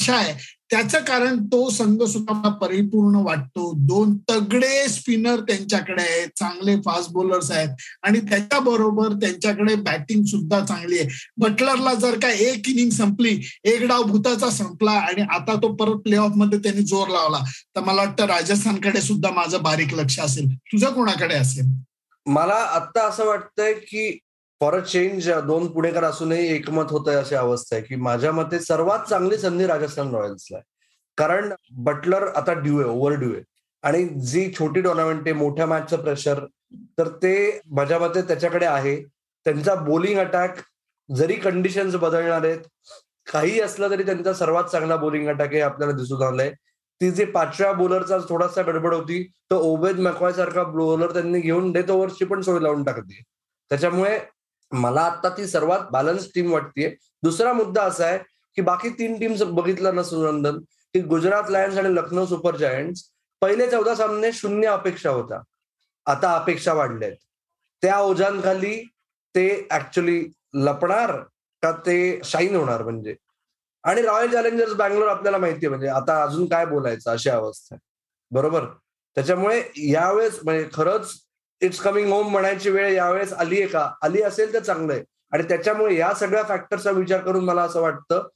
आशा 0.00 0.16
आहे. 0.16 0.34
त्याचं 0.70 0.98
कारण 0.98 1.44
तो 1.44 1.70
संघ 1.70 2.02
सुद्धा 2.02 2.48
परिपूर्ण 2.48 3.16
वाटतो. 3.16 3.72
दोन 3.76 4.16
तगडे 4.30 4.88
स्पिनर 4.88 5.40
त्यांच्याकडे 5.40 6.02
आहेत. 6.02 6.28
चांगले 6.36 6.76
फास्ट 6.76 7.10
बॉलर्स 7.10 7.50
आहेत. 7.50 7.68
आणि 8.02 8.20
त्याच्याबरोबर 8.20 9.12
त्यांच्याकडे 9.12 9.74
बॅटिंग 9.74 10.24
सुद्धा 10.24 10.64
चांगली 10.64 10.98
आहे. 10.98 11.08
बटलरला 11.36 11.94
जर 11.94 12.18
का 12.18 12.30
एक 12.30 12.68
इनिंग 12.68 12.90
संपली 12.90 13.40
एक 13.64 13.82
डाव 13.82 14.02
भूताचा 14.02 14.50
संपला 14.50 14.90
आणि 14.90 15.22
आता 15.22 15.54
तो 15.54 15.74
परत 15.74 15.96
प्ले 15.96 16.16
ऑफमध्ये 16.16 16.58
त्यांनी 16.58 16.82
जोर 16.82 17.08
लावला 17.08 17.44
तर 17.76 17.80
मला 17.80 18.02
वाटतं 18.02 18.24
राजस्थानकडे 18.24 19.00
सुद्धा 19.00 19.30
माझं 19.30 19.62
बारीक 19.62 19.94
लक्ष 19.94 20.20
असेल. 20.20 20.54
तुझं 20.54 20.92
कोणाकडे 20.92 21.34
असेल? 21.34 21.64
मला 22.26 22.54
आता 22.54 23.08
असं 23.08 23.26
वाटतंय 23.26 23.74
की 23.74 24.18
फॉर 24.60 24.74
अ 24.74 24.80
चेंज 24.84 25.28
दोन 25.46 25.66
पुणेकर 25.72 26.04
असूनही 26.04 26.46
एकमत 26.54 26.90
होत 26.90 27.08
आहे 27.08 27.16
अशी 27.16 27.34
अवस्था 27.34 27.76
आहे. 27.76 27.84
की 27.84 27.96
माझ्या 27.96 28.32
मते 28.32 28.58
सर्वात 28.60 29.08
चांगली 29.08 29.36
संधी 29.38 29.66
राजस्थान 29.66 30.14
रॉयल्सला 30.14 30.56
आहे. 30.56 30.64
कारण 31.18 31.52
बटलर 31.84 32.26
आता 32.36 32.52
ड्यू 32.54 32.78
आहे 32.80 32.88
ओव्हर 32.88 33.14
ड्यू 33.20 33.32
आहे 33.34 33.42
आणि 33.84 34.04
जी 34.30 34.50
छोटी 34.58 34.80
टुर्नामेंट 34.82 35.20
आहे 35.26 35.32
मोठ्या 35.34 35.66
मॅचचं 35.66 36.02
प्रेशर 36.02 36.44
तर 36.98 37.08
ते 37.22 37.60
माझ्या 37.76 37.98
मते 37.98 38.22
त्याच्याकडे 38.28 38.66
आहे. 38.66 38.96
त्यांचा 39.46 39.74
बोलिंग 39.74 40.18
अटॅक 40.18 40.58
जरी 41.08 41.34
कंडिशन्स 41.34 41.94
बदलणार 41.96 42.44
आहेत 42.44 42.58
काही 43.32 43.60
असलं 43.60 43.90
तरी 43.90 44.02
त्यांचा 44.02 44.32
सर्वात 44.34 44.64
चांगला 44.64 44.96
बोलिंग 44.96 45.28
अटॅक 45.28 45.52
हे 45.52 45.60
आपल्याला 45.60 45.94
दिसून 45.96 46.22
आलंय. 46.22 46.50
ती 47.00 47.10
जी 47.10 47.24
पाचव्या 47.24 47.72
बॉलरचा 47.72 48.18
थोडासा 48.28 48.62
गडबड 48.62 48.94
होती 48.94 49.22
तर 49.50 49.56
ओबेद 49.56 50.00
मॅकवाय 50.00 50.32
सारखा 50.32 50.62
बॉलर 50.64 51.12
त्यांनी 51.12 51.40
घेऊन 51.40 51.70
डेथ 51.72 51.90
ओव्हरची 51.90 52.24
पण 52.24 52.40
सोय 52.42 52.60
लावून 52.60 52.82
टाकते 52.84 53.22
त्याच्यामुळे 53.70 54.18
मला 54.70 55.00
आता 55.00 55.28
ती 55.28 55.46
सर्वात 55.46 55.80
बॅलन्स 55.92 56.28
टीम 56.34 56.52
वाटतेय. 56.52 56.90
दुसरा 57.22 57.52
मुद्दा 57.52 57.82
असा 57.82 58.06
आहे 58.06 58.18
की 58.56 58.62
बाकी 58.62 58.88
तीन 58.88 59.18
टीम 59.20 59.34
बघितलं 59.54 59.94
ना 59.94 60.02
सुनंदन 60.02 60.58
की 60.94 61.00
गुजरात 61.00 61.50
लायन्स 61.50 61.78
आणि 61.78 61.94
लखनौ 61.94 62.26
सुपर 62.26 62.56
जायंट्स 62.56 63.10
पहिले 63.40 63.70
चौदा 63.70 63.94
सामने 63.94 64.32
शून्य 64.32 64.68
अपेक्षा 64.68 65.10
होता. 65.10 65.42
आता 66.06 66.34
अपेक्षा 66.34 66.72
वाढल्यात. 66.72 67.12
त्या 67.82 67.98
ओझांखाली 67.98 68.88
ते 69.34 69.68
ऍक्च्युली 69.70 70.28
लपणार 70.54 71.16
का 71.62 71.72
ते 71.72 72.20
शाईन 72.24 72.56
होणार 72.56 72.82
म्हणजे? 72.82 73.14
आणि 73.84 74.02
रॉयल 74.02 74.30
चॅलेंजर्स 74.30 74.74
बँगलोर 74.74 75.08
आपल्याला 75.08 75.38
माहितीये 75.38 75.68
म्हणजे 75.68 75.88
आता 75.88 76.22
अजून 76.22 76.46
काय 76.46 76.66
बोलायचं 76.66 77.10
अशी 77.10 77.30
अवस्था 77.30 77.74
आहे. 77.74 77.88
बरोबर? 78.30 78.64
त्याच्यामुळे 79.14 79.62
यावेळेस 79.76 80.38
म्हणजे 80.44 80.68
खरंच 80.74 81.12
इट्स 81.60 81.80
कमिंग 81.80 82.12
होम 82.12 82.30
म्हणायची 82.30 82.70
वेळ 82.70 82.92
यावेळेस 82.92 83.32
आली 83.32 83.58
आहे 83.58 83.66
का? 83.66 83.90
आली 84.02 84.22
असेल 84.22 84.52
तर 84.54 84.58
चांगलं 84.58 84.92
आहे. 84.92 85.02
आणि 85.32 85.42
त्याच्यामुळे 85.42 85.96
या 85.96 86.12
सगळ्या 86.14 86.42
फॅक्टरचा 86.42 86.90
विचार 86.90 87.20
करून 87.20 87.44
मला 87.44 87.62
असं 87.62 87.80
वाटतं 87.80 88.28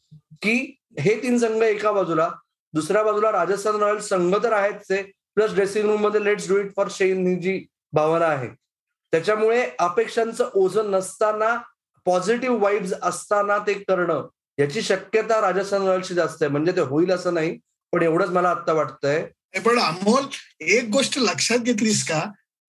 की 0.43 0.76
हे 0.99 1.23
तीन 1.23 1.38
संघ 1.38 1.62
एका 1.62 1.93
बाजूला 1.93 2.28
दुसऱ्या 2.75 3.02
बाजूला 3.02 3.33
राजस्थान 3.33 3.76
रॉयल्स 3.76 4.09
संघ 4.09 4.35
तर 4.43 4.52
आहेच 4.52 4.83
ते 4.90 5.02
प्लस 5.35 5.54
ड्रेसिंग 5.54 5.88
रूममध्ये 5.90 6.25
let's 6.25 6.49
do 6.49 6.59
it 6.59 6.75
for 6.76 6.88
Shane 6.90 7.40
जी 7.40 7.64
भावना 7.93 8.26
आहे. 8.26 8.49
त्याच्यामुळे 9.12 9.71
अपेक्षांचं 9.78 10.50
ओझं 10.54 10.90
नसताना 10.90 11.57
पॉझिटिव्ह 12.07 12.59
वाईब्स 12.62 12.93
असताना 13.02 13.59
ते 13.59 13.73
करणं 13.75 14.26
याची 14.59 14.83
शक्यता 14.83 15.40
राजस्थान 15.40 15.83
रॉयल्सची 15.83 16.14
जास्त 16.14 16.43
आहे. 16.43 16.50
म्हणजे 16.52 16.73
ते 16.73 16.81
होईल 16.81 17.11
असं 17.12 17.35
नाही 17.35 17.59
पण 17.93 18.02
एवढंच 18.02 18.28
मला 18.28 18.50
आता 18.50 18.73
वाटतंय. 18.73 19.26
पण 19.64 19.78
अमोल 19.78 20.25
एक 20.61 20.88
गोष्ट 20.88 21.19
लक्षात 21.19 21.59
घेतलीस 21.59 22.09
का? 22.09 22.21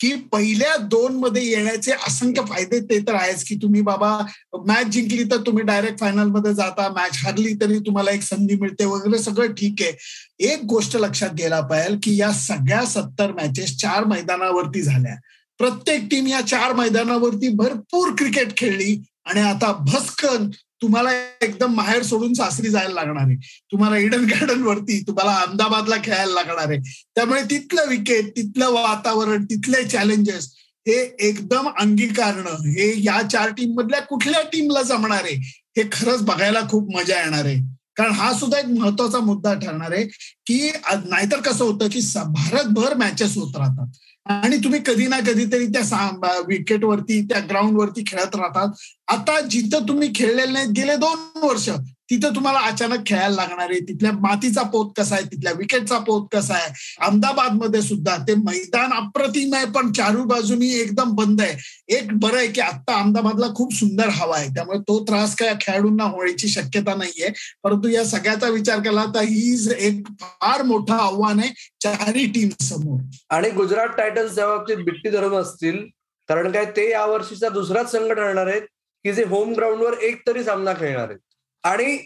की 0.05 0.15
पहिल्या 0.15 0.77
दोन 0.77 1.15
मध्ये 1.15 1.45
येण्याचे 1.45 1.91
असंख्य 1.91 2.41
फायदे 2.41 2.79
ते 2.79 2.99
तर 2.99 3.15
आहेच 3.15 3.43
की 3.43 3.55
तुम्ही 3.55 3.81
बाबा 3.81 4.19
मॅच 4.53 4.85
जिंकली 4.85 5.23
तर 5.23 5.37
तुम्ही 5.37 5.63
डायरेक्ट 5.63 5.99
फायनलमध्ये 5.99 6.53
जाता 6.53 6.89
मॅच 6.89 7.09
हरली 7.13 7.53
तरी 7.53 7.79
तुम्हाला 7.79 8.11
एक 8.11 8.21
संधी 8.21 8.55
मिळते 8.55 8.85
वगैरे 8.85 9.23
सगळं 9.23 9.51
ठीक 9.51 9.75
आहे. 9.81 9.91
एक 10.39 10.63
गोष्ट 10.63 10.97
लक्षात 10.97 11.29
घ्यायला 11.29 11.61
पाहिजे 11.61 11.97
की 12.03 12.17
या 12.17 12.31
सगळ्या 12.31 12.85
सत्तर 12.85 13.31
मॅचेस 13.31 13.77
चार 13.77 14.03
मैदानावरती 14.03 14.81
झाल्या. 14.81 15.15
प्रत्येक 15.57 16.07
टीम 16.11 16.27
या 16.27 16.41
चार 16.41 16.73
मैदानावरती 16.73 17.49
भरपूर 17.49 18.09
क्रिकेट 18.17 18.57
खेळली 18.57 19.03
आणि 19.25 19.41
आता 19.41 19.71
भस्कन 19.71 20.49
तुम्हाला 20.85 21.11
एकदम 21.41 21.73
माहेर 21.75 22.03
सोडून 22.03 22.33
सासरी 22.33 22.69
जायला 22.69 22.93
लागणार 22.93 23.23
आहे. 23.23 23.35
तुम्हाला 23.71 23.97
इडन 23.97 24.25
गार्डन 24.25 24.61
वरती 24.63 25.01
तुम्हाला 25.07 25.35
अहमदाबादला 25.35 25.95
खेळायला 26.03 26.33
लागणार 26.33 26.69
आहे. 26.69 26.79
त्यामुळे 27.15 27.41
तिथलं 27.43 27.87
विकेट 27.89 28.35
तिथलं 28.37 28.69
वातावरण 28.71 29.45
तिथले 29.45 29.83
चॅलेंजेस 29.85 30.49
हे 30.87 30.97
एकदम 31.19 31.69
अंगीकारणं. 31.79 32.69
हे 32.69 32.91
या 33.03 33.21
चार 33.31 33.49
टीम 33.49 33.73
मधल्या 33.77 34.01
कुठल्या 34.01 34.41
टीमला 34.43 34.81
जमणार 34.83 35.23
आहे 35.23 35.35
हे 35.77 35.83
खरंच 35.91 36.21
बघायला 36.21 36.61
खूप 36.69 36.95
मजा 36.95 37.19
येणार 37.19 37.45
आहे. 37.45 37.59
कारण 37.95 38.11
हा 38.11 38.33
सुद्धा 38.33 38.59
एक 38.59 38.65
महत्त्वाचा 38.67 39.19
मुद्दा 39.19 39.53
ठरणार 39.55 39.91
आहे 39.91 40.05
की 40.47 40.69
नाहीतर 41.05 41.41
कसं 41.41 41.63
होतं 41.65 41.87
की 41.87 41.99
भारतभर 42.27 42.93
मॅचेस 42.93 43.37
होत 43.37 43.55
राहतात. 43.55 43.87
आणि 44.25 44.57
तुम्ही 44.57 44.79
कधी 44.85 45.07
ना 45.07 45.19
कधीतरी 45.19 45.65
त्या 45.67 46.41
विकेटवरती 46.47 47.21
त्या 47.21 47.39
ग्राउंडवरती 47.49 48.03
खेळत 48.07 48.35
राहतात. 48.35 48.67
आता 49.07 49.39
जिथं 49.41 49.87
तुम्ही 49.87 50.11
खेळलेले 50.15 50.51
नाहीत 50.51 50.69
गेले 50.69 50.95
दोन 50.95 51.39
वर्ष 51.43 51.69
तिथं 52.09 52.35
तुम्हाला 52.35 52.59
अचानक 52.59 53.05
खेळायला 53.05 53.35
लागणार 53.35 53.67
आहे. 53.71 53.79
तिथल्या 53.79 54.11
मातीचा 54.11 54.61
पोत 54.61 54.91
कसा 54.97 55.15
आहे? 55.15 55.23
तिथल्या 55.23 55.53
विकेटचा 55.53 55.99
पोत 55.99 56.27
कसा 56.33 56.53
आहे? 56.53 56.73
अहमदाबादमध्ये 57.01 57.81
सुद्धा 57.81 58.17
ते 58.17 58.35
मैदान 58.35 58.93
अप्रतिम 58.93 59.53
आहे 59.53 59.65
पण 59.65 59.91
चारू 59.91 60.23
बाजूनी 60.23 60.69
एकदम 60.69 61.11
बंद 61.11 61.41
आहे. 61.41 61.55
एक 61.95 62.19
बरं 62.19 62.37
आहे 62.37 62.47
की 62.47 62.61
आता 62.61 62.95
अहमदाबादला 62.95 63.47
खूप 63.55 63.73
सुंदर 63.73 64.09
हवा 64.09 64.37
आहे. 64.37 64.49
त्यामुळे 64.49 64.79
तो 64.79 65.03
त्रास 65.03 65.35
काय 65.35 65.53
खेळाडूंना 65.61 66.03
होण्याची 66.03 66.47
शक्यता 66.47 66.95
नाहीये. 66.95 67.29
परंतु 67.63 67.87
या 67.87 68.05
सगळ्याचा 68.05 68.47
विचार 68.47 68.79
केला 68.79 69.05
तर 69.15 69.21
ही 69.21 69.67
एक 69.79 70.07
फार 70.21 70.63
मोठं 70.63 70.93
आव्हान 70.93 71.39
आहे. 71.39 71.49
चारही 71.85 72.25
टीम 72.33 72.49
समोर. 72.61 72.99
आणि 73.29 73.49
गुजरात 73.49 73.89
टायटन्स 73.97 74.35
त्या 74.35 74.47
बाबतीत 74.47 74.77
बिट्टी 74.77 75.09
धरून 75.09 75.35
असतील 75.35 75.85
कारण 76.29 76.51
काय 76.51 76.65
ते 76.65 76.89
या 76.91 77.05
वर्षीचा 77.05 77.49
दुसराच 77.49 77.91
संघ 77.91 78.11
ठरणार 78.11 78.47
आहेत 78.47 78.61
की 79.05 79.13
जे 79.13 79.23
होम 79.23 79.53
ग्राउंडवर 79.53 79.93
एक 80.01 80.21
तरी 80.27 80.43
सामना 80.43 80.73
खेळणार 80.73 81.09
आहेत. 81.09 81.19
आणि 81.63 81.97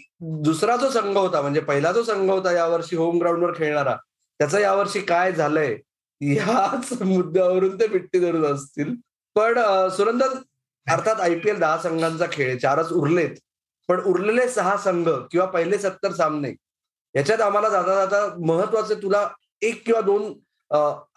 दुसरा 0.44 0.76
जो 0.76 0.90
संघ 0.90 1.16
होता 1.16 1.40
म्हणजे 1.42 1.60
पहिला 1.60 1.92
जो 1.92 2.02
संघ 2.02 2.30
होता 2.30 2.52
यावर्षी 2.52 2.96
होम 2.96 3.18
ग्राउंडवर 3.18 3.52
खेळणारा 3.56 3.96
त्याचं 4.40 4.58
यावर्षी 4.58 5.00
काय 5.00 5.32
झालंय 5.32 5.76
याच 6.20 6.92
मुद्द्यावरून 7.02 7.78
ते 7.80 7.86
पिट्टी 7.86 8.18
धरून 8.18 8.44
असतील. 8.44 8.94
पण 9.36 9.58
सुरंदर 9.96 10.32
अर्थात 10.86 11.20
आयपीएल 11.20 11.58
दहा 11.58 11.78
संघांचा 11.78 12.26
खेळ 12.32 12.56
चारच 12.58 12.92
उरलेत. 12.92 13.34
पण 13.88 14.00
उरलेले 14.00 14.48
सहा 14.48 14.76
संघ 14.76 15.08
किंवा 15.30 15.46
पहिले 15.46 15.78
सत्तर 15.78 16.12
सामने 16.12 16.50
याच्यात 17.14 17.40
आम्हाला 17.40 17.68
जाता 17.68 17.94
जाता 17.94 18.26
महत्त्वाचे 18.46 18.94
तुला 18.94 19.26
एक 19.62 19.82
किंवा 19.86 20.00
दोन 20.00 20.32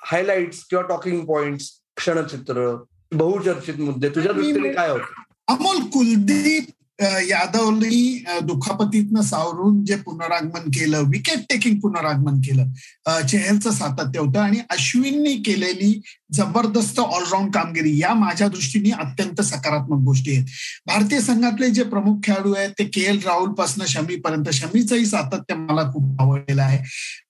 हायलाइट्स 0.05 0.63
किंवा 0.63 0.83
टॉकिंग 0.87 1.25
पॉइंट्स 1.25 1.69
क्षणचित्र 1.95 2.85
बहुचर्चित 3.13 3.79
मुद्दे. 3.79 4.09
तुझ्या 4.09 4.31
दृष्टीने 4.31 4.73
काय 4.73 4.89
होते? 4.89 5.21
अमोल 5.47 5.81
कुलदीप 5.93 6.69
यादवनी 7.01 8.23
दुखापतीतनं 8.43 9.21
सावरून 9.21 9.83
जे 9.85 9.95
पुनरागमन 9.95 10.69
केलं 10.69 11.03
विकेट 11.11 11.39
टेकिंग 11.49 11.79
पुनरागमन 11.79 12.39
केलं 12.41 13.23
चेहलचं 13.27 13.71
सातत्य 13.71 14.19
होतं 14.19 14.39
आणि 14.39 14.59
अश्विननी 14.69 15.35
केलेली 15.45 15.99
जबरदस्त 16.33 16.99
ऑलराऊंड 16.99 17.51
कामगिरी 17.53 17.97
या 17.99 18.13
माझ्या 18.13 18.47
दृष्टीने 18.47 18.91
अत्यंत 18.91 19.41
सकारात्मक 19.41 20.03
गोष्टी 20.05 20.35
आहेत. 20.35 20.45
भारतीय 20.87 21.19
संघातले 21.21 21.69
जे 21.69 21.83
प्रमुख 21.83 22.19
खेळाडू 22.23 22.53
आहेत 22.53 22.69
ते 22.79 22.83
के 22.85 23.01
एल 23.09 23.19
राहुलपासून 23.25 23.85
शमीपर्यंत 23.87 24.49
शमीचंही 24.53 25.05
सातत्य 25.05 25.55
मला 25.55 25.83
खूप 25.93 26.21
आवडलेलं 26.21 26.61
आहे. 26.61 26.79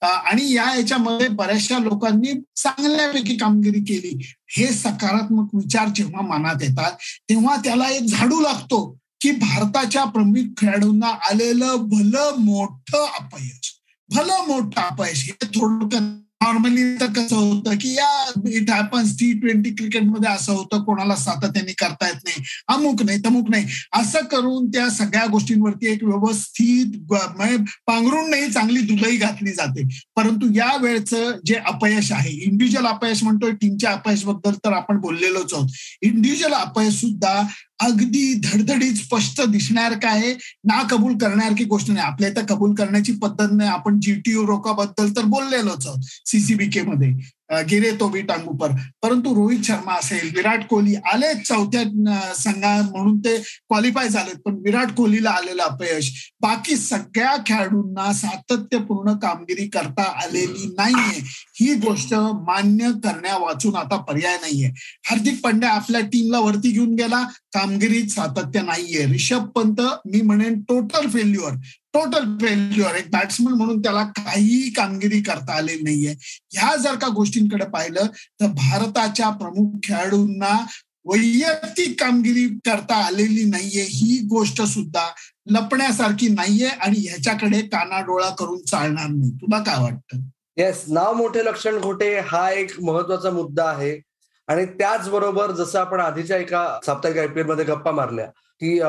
आणि 0.05 0.51
या 0.53 0.65
याच्यामध्ये 0.75 1.27
बऱ्याचशा 1.27 1.79
लोकांनी 1.79 2.33
चांगल्यापैकी 2.55 3.37
कामगिरी 3.37 3.79
केली. 3.83 4.17
हे 4.57 4.67
सकारात्मक 4.73 5.55
विचार 5.55 5.87
जेव्हा 5.95 6.21
मनात 6.27 6.63
येतात 6.63 6.91
तेव्हा 7.29 7.55
त्याला 7.63 7.89
एक 7.89 8.03
झाडू 8.03 8.39
लागतो. 8.41 8.97
की 9.23 9.31
भारताच्या 9.31 10.03
प्रमुख 10.03 10.53
खेळाडूंना 10.57 11.07
आलेलं 11.07 11.75
भलं 11.79 12.35
मोठं 12.39 13.07
अपयश. 13.19 13.81
भलं 14.15 14.47
मोठं 14.47 14.81
अपयश. 14.81 15.29
हे 15.29 15.47
थोडं 15.47 16.19
नॉर्मली 16.43 16.95
तर 16.95 17.05
कसं 17.05 17.35
होतं 17.35 17.75
की 17.75 17.93
या 17.93 18.31
इट 18.49 18.69
हॅपन्स 18.69 19.15
टी 19.19 19.39
ट्वेंटी 19.39 19.69
क्रिकेटमध्ये 19.69 20.29
असं 20.29 20.53
होतं 20.53 20.83
कोणाला 20.83 21.15
सातत्याने 21.15 21.71
करता 21.71 22.07
येत 22.07 22.19
नाही. 22.23 22.43
अमुक 22.67 23.03
नाही 23.03 23.17
तमुक 23.25 23.49
नाही. 23.49 23.65
असं 23.93 24.19
करून 24.19 24.69
त्या 24.69 24.89
सगळ्या 24.89 25.25
गोष्टींवरती 25.25 25.91
एक 25.91 26.03
व्यवस्थित 26.03 26.85
म्हणजे 27.11 27.57
पांघरून 27.87 28.29
नाही 28.29 28.51
चांगली 28.51 28.81
दुलई 28.81 29.17
घातली 29.17 29.51
जाते. 29.51 29.83
परंतु 30.15 30.47
या 30.55 30.77
वेळचं 30.81 31.31
जे 31.45 31.55
अपयश 31.55 32.11
आहे 32.11 32.31
इंडिव्हिज्युअल 32.31 32.87
अपयश 32.87 33.23
म्हणतोय 33.23 33.51
टीमच्या 33.51 33.91
अपयशबद्दल 33.91 34.53
तर 34.53 34.73
आपण 34.73 34.97
बोललेलोच 34.97 35.53
आहोत. 35.53 35.69
इंडिव्हिज्युअल 36.01 36.53
अपयश 36.53 37.01
सुद्धा 37.01 37.47
अगदी 37.79 38.33
धडधडीत 38.33 38.93
स्पष्ट 38.93 39.41
दिसणार 39.41 39.93
काय 39.93 40.33
ना 40.63 40.87
कबूल 40.91 41.17
करण्यासारखी 41.17 41.63
गोष्ट 41.63 41.87
नाही. 41.87 41.99
आपल्या 41.99 42.29
इथं 42.29 42.45
कबूल 42.45 42.75
करण्याची 42.75 43.11
पद्धत 43.11 43.47
नाही. 43.51 43.69
आपण 43.69 43.99
जीटीओ 43.99 44.47
रोखाबद्दल 44.47 45.11
तर 45.11 45.23
बोललेलोच 45.23 45.87
आहोत. 45.87 45.99
सीसीबीके 46.25 46.81
मध्ये. 46.81 47.13
गिरे 47.51 47.91
तो 47.99 48.07
बी 48.09 48.21
टांगूपर 48.21 48.69
परंतु 49.01 49.35
रोहित 49.35 49.59
शर्मा 49.63 49.93
असेल 49.93 50.31
विराट 50.35 50.65
कोहली 50.67 50.95
आले 50.95 51.33
चौथ्या 51.43 52.33
संघा 52.35 52.81
म्हणून 52.81 53.19
ते 53.19 53.37
क्वालिफाय 53.37 54.07
झालेत 54.09 54.39
पण 54.45 54.55
विराट 54.55 54.91
कोहलीला 54.91 55.29
आलेलं 55.29 55.63
अपयश. 55.63 56.33
बाकी 56.41 56.75
सगळ्या 56.75 57.35
खेळाडूंना 57.45 58.13
सातत्यपूर्ण 58.13 59.13
कामगिरी 59.13 59.67
करता 59.67 60.03
आलेली 60.23 60.65
नाहीये. 60.77 61.21
ही 61.55 61.73
गोष्ट 61.75 62.13
मान्य 62.13 62.91
करण्या 63.03 63.37
वाचून 63.37 63.75
आता 63.75 63.97
पर्याय 63.97 64.35
नाहीये. 64.35 64.71
हार्दिक 65.05 65.41
पांड्या 65.43 65.69
आपल्या 65.69 66.01
टीमला 66.01 66.39
वरती 66.39 66.71
घेऊन 66.71 66.95
गेला. 66.95 67.23
कामगिरीत 67.53 68.07
सातत्य 68.07 68.61
नाहीये. 68.61 69.05
रिषभ 69.05 69.47
पंत 69.49 69.81
मी 70.05 70.21
म्हणेन 70.21 70.61
टोटल 70.61 71.09
फेल्युअर 71.09 71.53
टोटल 71.93 72.23
फेल्युअर 72.41 72.95
एक 72.95 73.09
बॅट्समन 73.11 73.53
म्हणून 73.53 73.81
त्याला 73.81 74.03
काही 74.17 74.69
कामगिरी 74.73 75.21
करता 75.21 75.53
आलेली 75.57 75.81
नाहीये. 75.83 76.13
ह्या 76.53 76.75
जर 76.75 76.95
का 76.95 77.07
गोष्टींकडे 77.15 77.65
पाहिलं 77.65 78.05
तर 78.41 78.47
भारताच्या 78.47 79.29
प्रमुख 79.29 79.77
खेळाडूंना 79.83 80.57
वैयक्तिक 81.05 81.99
कामगिरी 81.99 82.47
करता 82.65 82.95
आलेली 83.05 83.43
नाहीये. 83.49 83.83
ही 83.83 84.17
गोष्ट 84.29 84.61
सुद्धा 84.61 85.07
लपण्यासारखी 85.51 86.27
नाहीये 86.27 86.67
आणि 86.67 86.99
ह्याच्याकडे 86.99 87.61
कानाडोळा 87.61 88.29
करून 88.29 88.61
चालणार 88.65 89.07
नाही. 89.07 89.31
तुला 89.31 89.63
काय 89.63 89.81
वाटतं? 89.83 90.19
येस 90.57 90.83
नाव 90.87 91.13
मोठे 91.13 91.43
लक्षण 91.45 91.81
खोटे 91.83 92.17
हा 92.19 92.49
एक 92.51 92.79
महत्त्वाचा 92.81 93.31
मुद्दा 93.31 93.65
आहे. 93.65 93.99
आणि 94.47 94.65
त्याचबरोबर 94.79 95.51
जसं 95.51 95.79
आपण 95.79 95.99
आधीच्या 95.99 96.37
एका 96.37 96.67
साप्ताहिक 96.85 97.17
आयपीएलमध्ये 97.17 97.65
गप्पा 97.65 97.91
मारल्या 97.91 98.25
की 98.61 98.79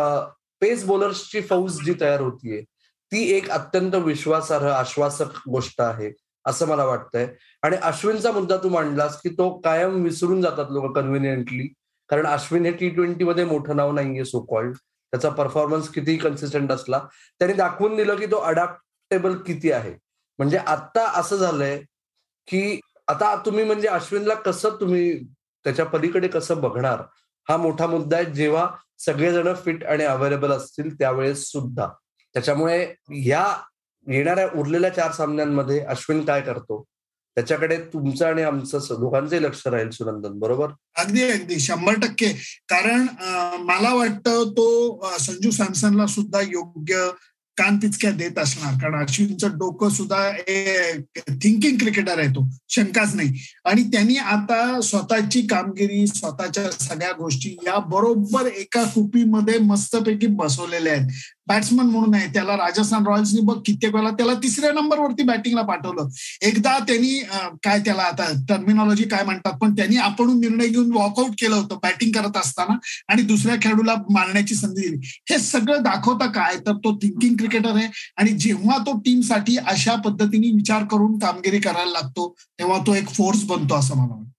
पेस 0.60 0.84
बॉलर्सची 0.84 1.40
फौज 1.40 1.78
जी 1.84 1.94
तयार 2.00 2.20
होतीये 2.20 2.62
ती 3.14 3.30
एक 3.32 3.50
अत्यंत 3.50 3.94
विश्वासार्ह 3.94 4.70
आश्वासक 4.70 5.48
गोष्ट 5.48 5.80
आहे 5.80 6.12
असं 6.46 6.66
मला 6.66 6.84
वाटतंय. 6.84 7.26
आणि 7.62 7.76
अश्विनचा 7.76 8.32
मुद्दा 8.32 8.56
तू 8.56 8.68
मांडलास 8.68 9.20
की 9.22 9.28
तो 9.28 9.58
कायम 9.58 10.02
विसरून 10.02 10.42
जातात 10.42 10.64
लोक 10.70 10.96
कन्व्हिनियंटली 10.96 11.72
कारण 12.08 12.26
अश्विन 12.26 12.64
हे 12.66 12.72
टी 12.72 12.88
ट्वेंटी 12.88 13.24
मध्ये 13.24 13.44
मोठं 13.44 13.76
नाव 13.76 13.92
नाहीये 13.92 14.24
सो 14.24 14.40
कॉल्ड 14.40 14.76
त्याचा 14.90 15.28
परफॉर्मन्स 15.28 15.88
किती 15.88 16.16
कन्सिस्टंट 16.16 16.72
असला 16.72 16.98
त्यांनी 17.38 17.56
दाखवून 17.56 17.96
दिलं 17.96 18.16
की 18.16 18.26
तो 18.26 18.36
अडॅप्टेबल 18.36 19.36
किती 19.36 19.72
आहे. 19.72 19.94
म्हणजे 20.38 20.56
आता 20.56 21.20
असं 21.20 21.36
झालंय 21.36 21.82
की 22.48 22.80
आता 23.08 23.42
तुम्ही 23.46 23.64
म्हणजे 23.64 23.88
अश्विनला 23.88 24.34
कसं 24.34 24.70
तुम्ही 24.70 25.24
त्याच्या 25.64 25.84
पलीकडे 25.84 26.28
कसं 26.28 26.60
बघणार? 26.60 27.02
हा 27.48 27.56
मोठा 27.56 27.86
मुद्दा 27.86 28.16
आहे. 28.16 28.26
जेव्हा 28.26 28.68
सगळेजण 28.98 29.54
फिट 29.54 29.84
आणि 29.84 30.04
अवेलेबल 30.04 30.50
असतील 30.50 30.94
त्यावेळेस 30.94 31.44
सुद्धा. 31.44 31.88
त्याच्यामुळे 32.34 32.94
ह्या 33.10 33.46
येणाऱ्या 34.06 34.48
उरलेल्या 34.58 34.90
चार 34.90 35.12
सामन्यांमध्ये 35.12 35.80
अश्विन 35.80 36.24
काय 36.24 36.40
करतो? 36.40 36.84
त्याच्याकडे 37.34 37.76
तुमचं 37.92 38.26
आणि 38.26 38.42
आमचं 38.42 38.78
दोघांचे 38.78 39.42
लक्ष 39.42 39.66
राहील 39.66 39.90
सुनंदन 39.90 40.38
बरोबर? 40.38 40.68
अगदी 40.96 41.22
अगदी. 41.22 41.58
शंभर 41.60 41.94
टक्के. 41.94 42.28
कारण 42.68 43.06
मला 43.60 43.94
वाटतं 43.94 44.50
तो 44.50 44.66
संजू 45.20 45.50
सॅमसनला 45.50 46.06
सुद्धा 46.06 46.40
योग्य 46.40 47.10
कान 47.56 47.76
तिचक्या 47.76 48.10
देत 48.10 48.38
असणार. 48.38 48.72
कारण 48.74 49.02
अश्विनचं 49.02 49.48
डोकं 49.54 49.88
सुद्धा 49.88 50.30
थिंकिंग 51.42 51.76
क्रिकेटर 51.78 52.18
आहे 52.18 52.28
तो. 52.28 52.48
शंकाच 52.68 53.14
नाही. 53.14 53.32
आणि 53.64 53.82
त्यांनी 53.82 54.16
आता 54.16 54.80
स्वतःची 54.80 55.42
कामगिरी 55.46 56.06
स्वतःच्या 56.06 56.70
सगळ्या 56.70 57.12
गोष्टी 57.12 57.56
या 57.66 57.78
बरोबर 57.78 58.46
एका 58.46 58.82
कुपीमध्ये 58.84 59.58
मस्तपैकी 59.58 60.26
बसवलेल्या 60.26 60.92
आहेत. 60.92 61.08
बॅट्समन 61.46 61.86
म्हणून 61.86 62.14
आहे. 62.14 62.26
त्याला 62.34 62.56
राजस्थान 62.56 63.06
रॉयल्सनी 63.06 63.40
बघ 63.40 63.56
कित्येक 63.66 63.94
वेळा 63.94 64.10
त्याला 64.10 64.34
तिसऱ्या 64.34 64.72
नंबरवरती 64.72 65.22
बॅटिंगला 65.22 65.62
पाठवलं. 65.62 66.08
एकदा 66.42 66.78
त्यांनी 66.78 67.22
काय 67.62 67.78
त्याला 67.78 68.02
आता 68.02 68.28
टर्मिनॉलॉजी 68.48 69.04
काय 69.04 69.24
म्हणतात 69.24 69.52
पण 69.52 69.72
त्यांनी 69.72 69.96
आपण 69.96 70.38
निर्णय 70.40 70.66
घेऊन 70.66 70.92
वॉकआउट 70.94 71.30
केलं 71.30 71.54
होतं 71.54 71.78
बॅटिंग 71.82 72.12
करत 72.12 72.36
असताना. 72.36 72.76
आणि 73.08 73.22
दुसऱ्या 73.22 73.56
खेळाडूला 73.62 73.94
मारण्याची 74.10 74.54
संधी 74.54 74.88
दिली. 74.88 75.08
हे 75.30 75.38
सगळं 75.38 75.82
दाखवता 75.82 76.26
काय? 76.26 76.56
तर 76.66 76.72
तो 76.72 76.96
थिंकिंग 76.96 77.36
क्रिकेटर 77.46 77.76
आहे. 77.76 78.12
आणि 78.16 78.30
जेव्हा 78.30 78.78
तो 78.78 78.98
टीमसाठी 78.98 79.56
अशा 79.56 79.94
पद्धतीने 79.94 80.46
विचार 80.46 80.82
करून 80.90 81.18
कामगिरी 81.18 81.58
करायला 81.58 81.90
लागतो 81.90 82.34
तेव्हा 82.58 82.78
तो 82.78 82.94
एक 82.94 83.08
फोर्स 83.08 83.44
बनतो 83.44 83.74
असं 83.74 83.96
मला 83.96 84.14
वाटतं. 84.14 84.30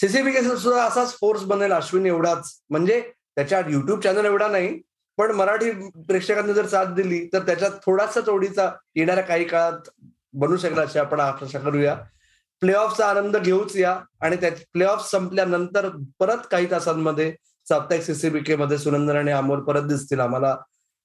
सीसीबी 0.00 0.32
सुद्धा 0.32 0.82
असाच 0.82 1.12
फोर्स 1.12 1.42
बनेल 1.42 1.72
अश्विन 1.72 2.06
एवढाच. 2.06 2.60
म्हणजे 2.70 3.00
त्याच्या 3.36 3.58
युट्यूब 3.58 4.00
चॅनल 4.00 4.24
एवढा 4.24 4.48
नाही 4.48 4.82
पण 5.16 5.30
मराठी 5.30 5.70
प्रेक्षकांनी 6.02 6.54
जर 6.54 6.66
साथ 6.66 6.84
दिली 6.84 7.26
तर 7.32 7.38
त्याच्यात 7.38 7.70
थोडासा 7.70 8.20
चोडीचा 8.20 8.70
येणाऱ्या 8.94 9.24
काही 9.24 9.44
काळात 9.44 10.04
बनू 10.32 10.56
शकला 10.56 10.82
अशी 10.82 10.98
आपण 10.98 11.20
आशा 11.20 11.58
करूया. 11.58 11.94
प्ले 12.60 12.72
ऑफचा 12.72 13.06
आनंद 13.06 13.36
घेऊच 13.36 13.76
या. 13.76 14.00
आणि 14.20 14.36
त्या 14.36 14.50
प्ले 14.72 14.84
ऑफ 14.84 15.10
संपल्यानंतर 15.10 15.88
परत 16.18 16.38
काही 16.50 16.70
तासांमध्ये 16.70 17.34
साप्ताहिक 17.68 18.04
सीसीबीके 18.04 18.56
मध्ये 18.56 18.78
सुनंदन 18.78 19.16
आणि 19.16 19.30
अमोल 19.30 19.60
परत 19.60 19.82
दिसतील 19.82 20.20
आम्हाला. 20.20 20.56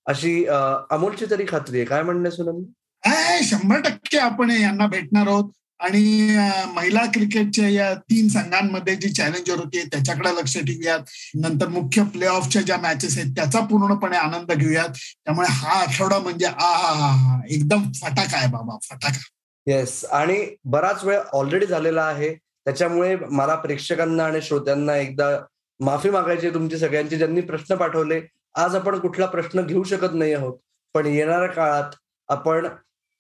अशी 0.10 0.34
अमोलची 0.46 1.26
तरी 1.32 1.46
खात्री 1.50 1.78
आहे. 1.78 1.86
काय 1.86 2.02
म्हणणे 2.04 2.32
सुनंदन 2.32 3.42
शंभर 3.44 3.80
टक्के 3.82 4.18
आपण 4.18 4.52
यांना 4.52 4.88
भेटणार 4.88 5.28
आहोत. 5.28 5.52
आणि 5.80 6.36
महिला 6.76 7.04
क्रिकेटच्या 7.14 7.68
या 7.70 7.94
तीन 8.12 8.28
संघांमध्ये 8.30 8.96
जी 8.96 9.10
चॅलेंजर 9.14 9.60
होती 9.60 9.82
त्याच्याकडे 9.92 10.30
लक्ष 10.40 10.58
ठेवूयात. 10.58 11.00
नंतर 11.42 11.68
मुख्य 11.68 12.04
प्ले 12.14 12.26
ऑफच्या 12.28 12.62
ज्या 12.62 12.78
मॅचेस 12.78 13.18
आहेत 13.18 13.32
त्याचा 13.36 13.60
पूर्णपणे 13.66 14.18
आनंद 14.18 14.52
घेऊयात. 14.52 14.90
त्यामुळे 15.26 15.48
हा 15.52 15.80
आठवडा 15.82 16.18
म्हणजे 16.20 16.46
आ 16.46 16.72
हा 16.78 17.40
एकदम 17.50 17.84
फटाका 18.02 18.38
आहे 18.38 18.48
बाबा 18.52 18.78
फटाका. 18.90 19.20
येस 19.68 20.04
आणि 20.06 20.38
बराच 20.66 21.04
वेळ 21.04 21.20
ऑलरेडी 21.34 21.66
झालेला 21.66 22.04
आहे. 22.04 22.34
त्याच्यामुळे 22.34 23.16
मला 23.32 23.56
प्रेक्षकांना 23.56 24.26
आणि 24.26 24.42
श्रोत्यांना 24.42 24.96
एकदा 24.98 25.30
माफी 25.80 26.10
मागायची 26.10 26.50
तुमची 26.50 26.78
सगळ्यांची. 26.78 27.18
ज्यांनी 27.18 27.42
प्रश्न 27.42 27.76
पाठवले 27.76 28.20
आज 28.56 28.76
आपण 28.76 29.00
कुठला 29.00 29.26
प्रश्न 29.26 29.62
घेऊ 29.62 29.84
शकत 29.84 30.14
नाही 30.14 30.34
आहोत. 30.34 30.58
पण 30.94 31.06
येणाऱ्या 31.06 31.48
काळात 31.48 31.96
आपण 32.30 32.68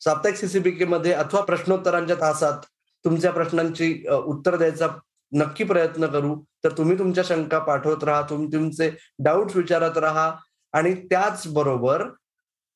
साप्ताहिक 0.02 0.38
सीसीबीके 0.38 0.86
मध्ये 0.86 1.12
अथवा 1.14 1.42
प्रश्नोत्तरांच्या 1.42 2.16
तासात 2.16 2.66
तुमच्या 3.06 3.32
प्रश्नांची 3.32 4.04
उत्तर 4.26 4.56
द्यायचा 4.56 4.88
नक्की 5.32 5.64
प्रयत्न 5.64 6.08
करू. 6.08 6.36
तर 6.64 6.72
तुम्ही 6.78 6.98
तुमच्या 7.00 7.24
शंका 7.28 7.60
पाठवत 7.60 8.04
राहा 8.04 8.22
तुम्ही 8.30 8.48
तुमचे 8.54 8.92
डाऊट्स 9.20 9.56
विचारत 9.56 9.98
राहा. 9.98 10.32
आणि 10.74 10.94
त्याचबरोबर 11.10 12.08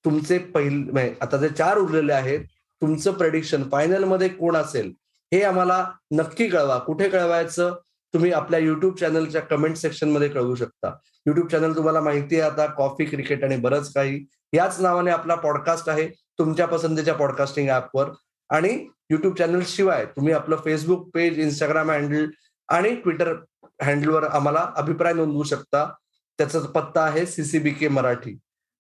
तुमचे 0.06 0.38
पहिले 0.38 0.92
म्हणजे 0.92 1.16
आता 1.22 1.38
जे 1.38 1.50
चार 1.50 1.78
उरलेले 1.78 2.14
आहेत 2.14 2.40
तुमचं 2.82 3.14
प्रेडिक्शन 3.14 3.64
फायनलमध्ये 3.72 4.28
कोण 4.30 4.56
असेल 4.56 4.92
हे 5.34 5.42
आम्हाला 5.44 5.86
नक्की 6.12 6.48
कळवा. 6.50 6.78
कुठे 6.78 7.10
कळवायचं? 7.10 7.76
तुम्ही 8.14 8.32
आपल्या 8.32 8.60
युट्यूब 8.60 8.96
चॅनलच्या 8.96 9.42
कमेंट 9.42 9.76
सेक्शनमध्ये 9.76 10.30
कळवू 10.30 10.56
शकता. 10.56 10.88
युट्यूब 11.28 11.48
चॅनल 11.48 11.76
तुम्हाला 11.76 12.02
माहिती 12.02 12.40
आहे 12.40 12.50
आता 12.52 12.66
कॉफी 12.66 13.06
क्रिकेट 13.06 13.44
आणि 13.44 13.56
बरंच 13.58 13.94
काही. 13.94 14.26
याच 14.54 14.80
नावाने 14.82 15.12
आपला 15.12 15.36
पॉडकास्ट 15.36 15.90
आहे 15.90 16.08
तुमच्या 16.08 16.68
पसंतीच्या 16.68 17.14
पॉडकास्टिंग 17.14 17.70
ऍपवर 17.70 18.10
आणि 18.50 18.88
युट्यूब 19.10 19.36
चॅनल 19.36 19.62
शिवाय 19.68 20.06
तुम्ही 20.06 20.34
आपलं 20.34 20.56
फेसबुक 20.56 21.10
पेज 21.14 21.40
इंस्टाग्राम 21.40 21.92
हँडल 21.92 22.30
आणि 22.70 22.96
ट्विटर 22.96 23.34
हँडलवर 23.82 24.24
आम्हाला 24.24 24.70
अभिप्राय 24.76 25.14
नोंदवू 25.14 25.44
शकता. 25.44 25.94
त्याचा 26.38 26.60
पत्ता 26.60 27.02
आहे 27.02 27.26
सीसीबी 27.26 27.70
के 27.70 27.88
मराठी. 27.88 28.38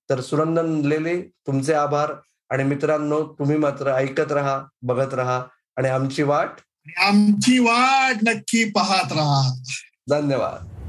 तर 0.09 0.19
सुनंदन 0.19 0.81
लेले 0.85 1.21
तुमचे 1.21 1.73
आभार. 1.73 2.13
आणि 2.49 2.63
मित्रांनो 2.63 3.35
तुम्ही 3.39 3.57
मात्र 3.57 3.91
ऐकत 3.91 4.31
राहा 4.31 4.63
बघत 4.81 5.13
राहा. 5.13 5.43
आणि 5.77 5.89
आमची 5.89 6.23
वाट 6.23 6.49
आमची 6.97 7.59
वाट 7.59 8.17
नक्की 8.23 8.69
पाहत 8.69 9.13
राहा. 9.13 9.55
धन्यवाद. 10.09 10.82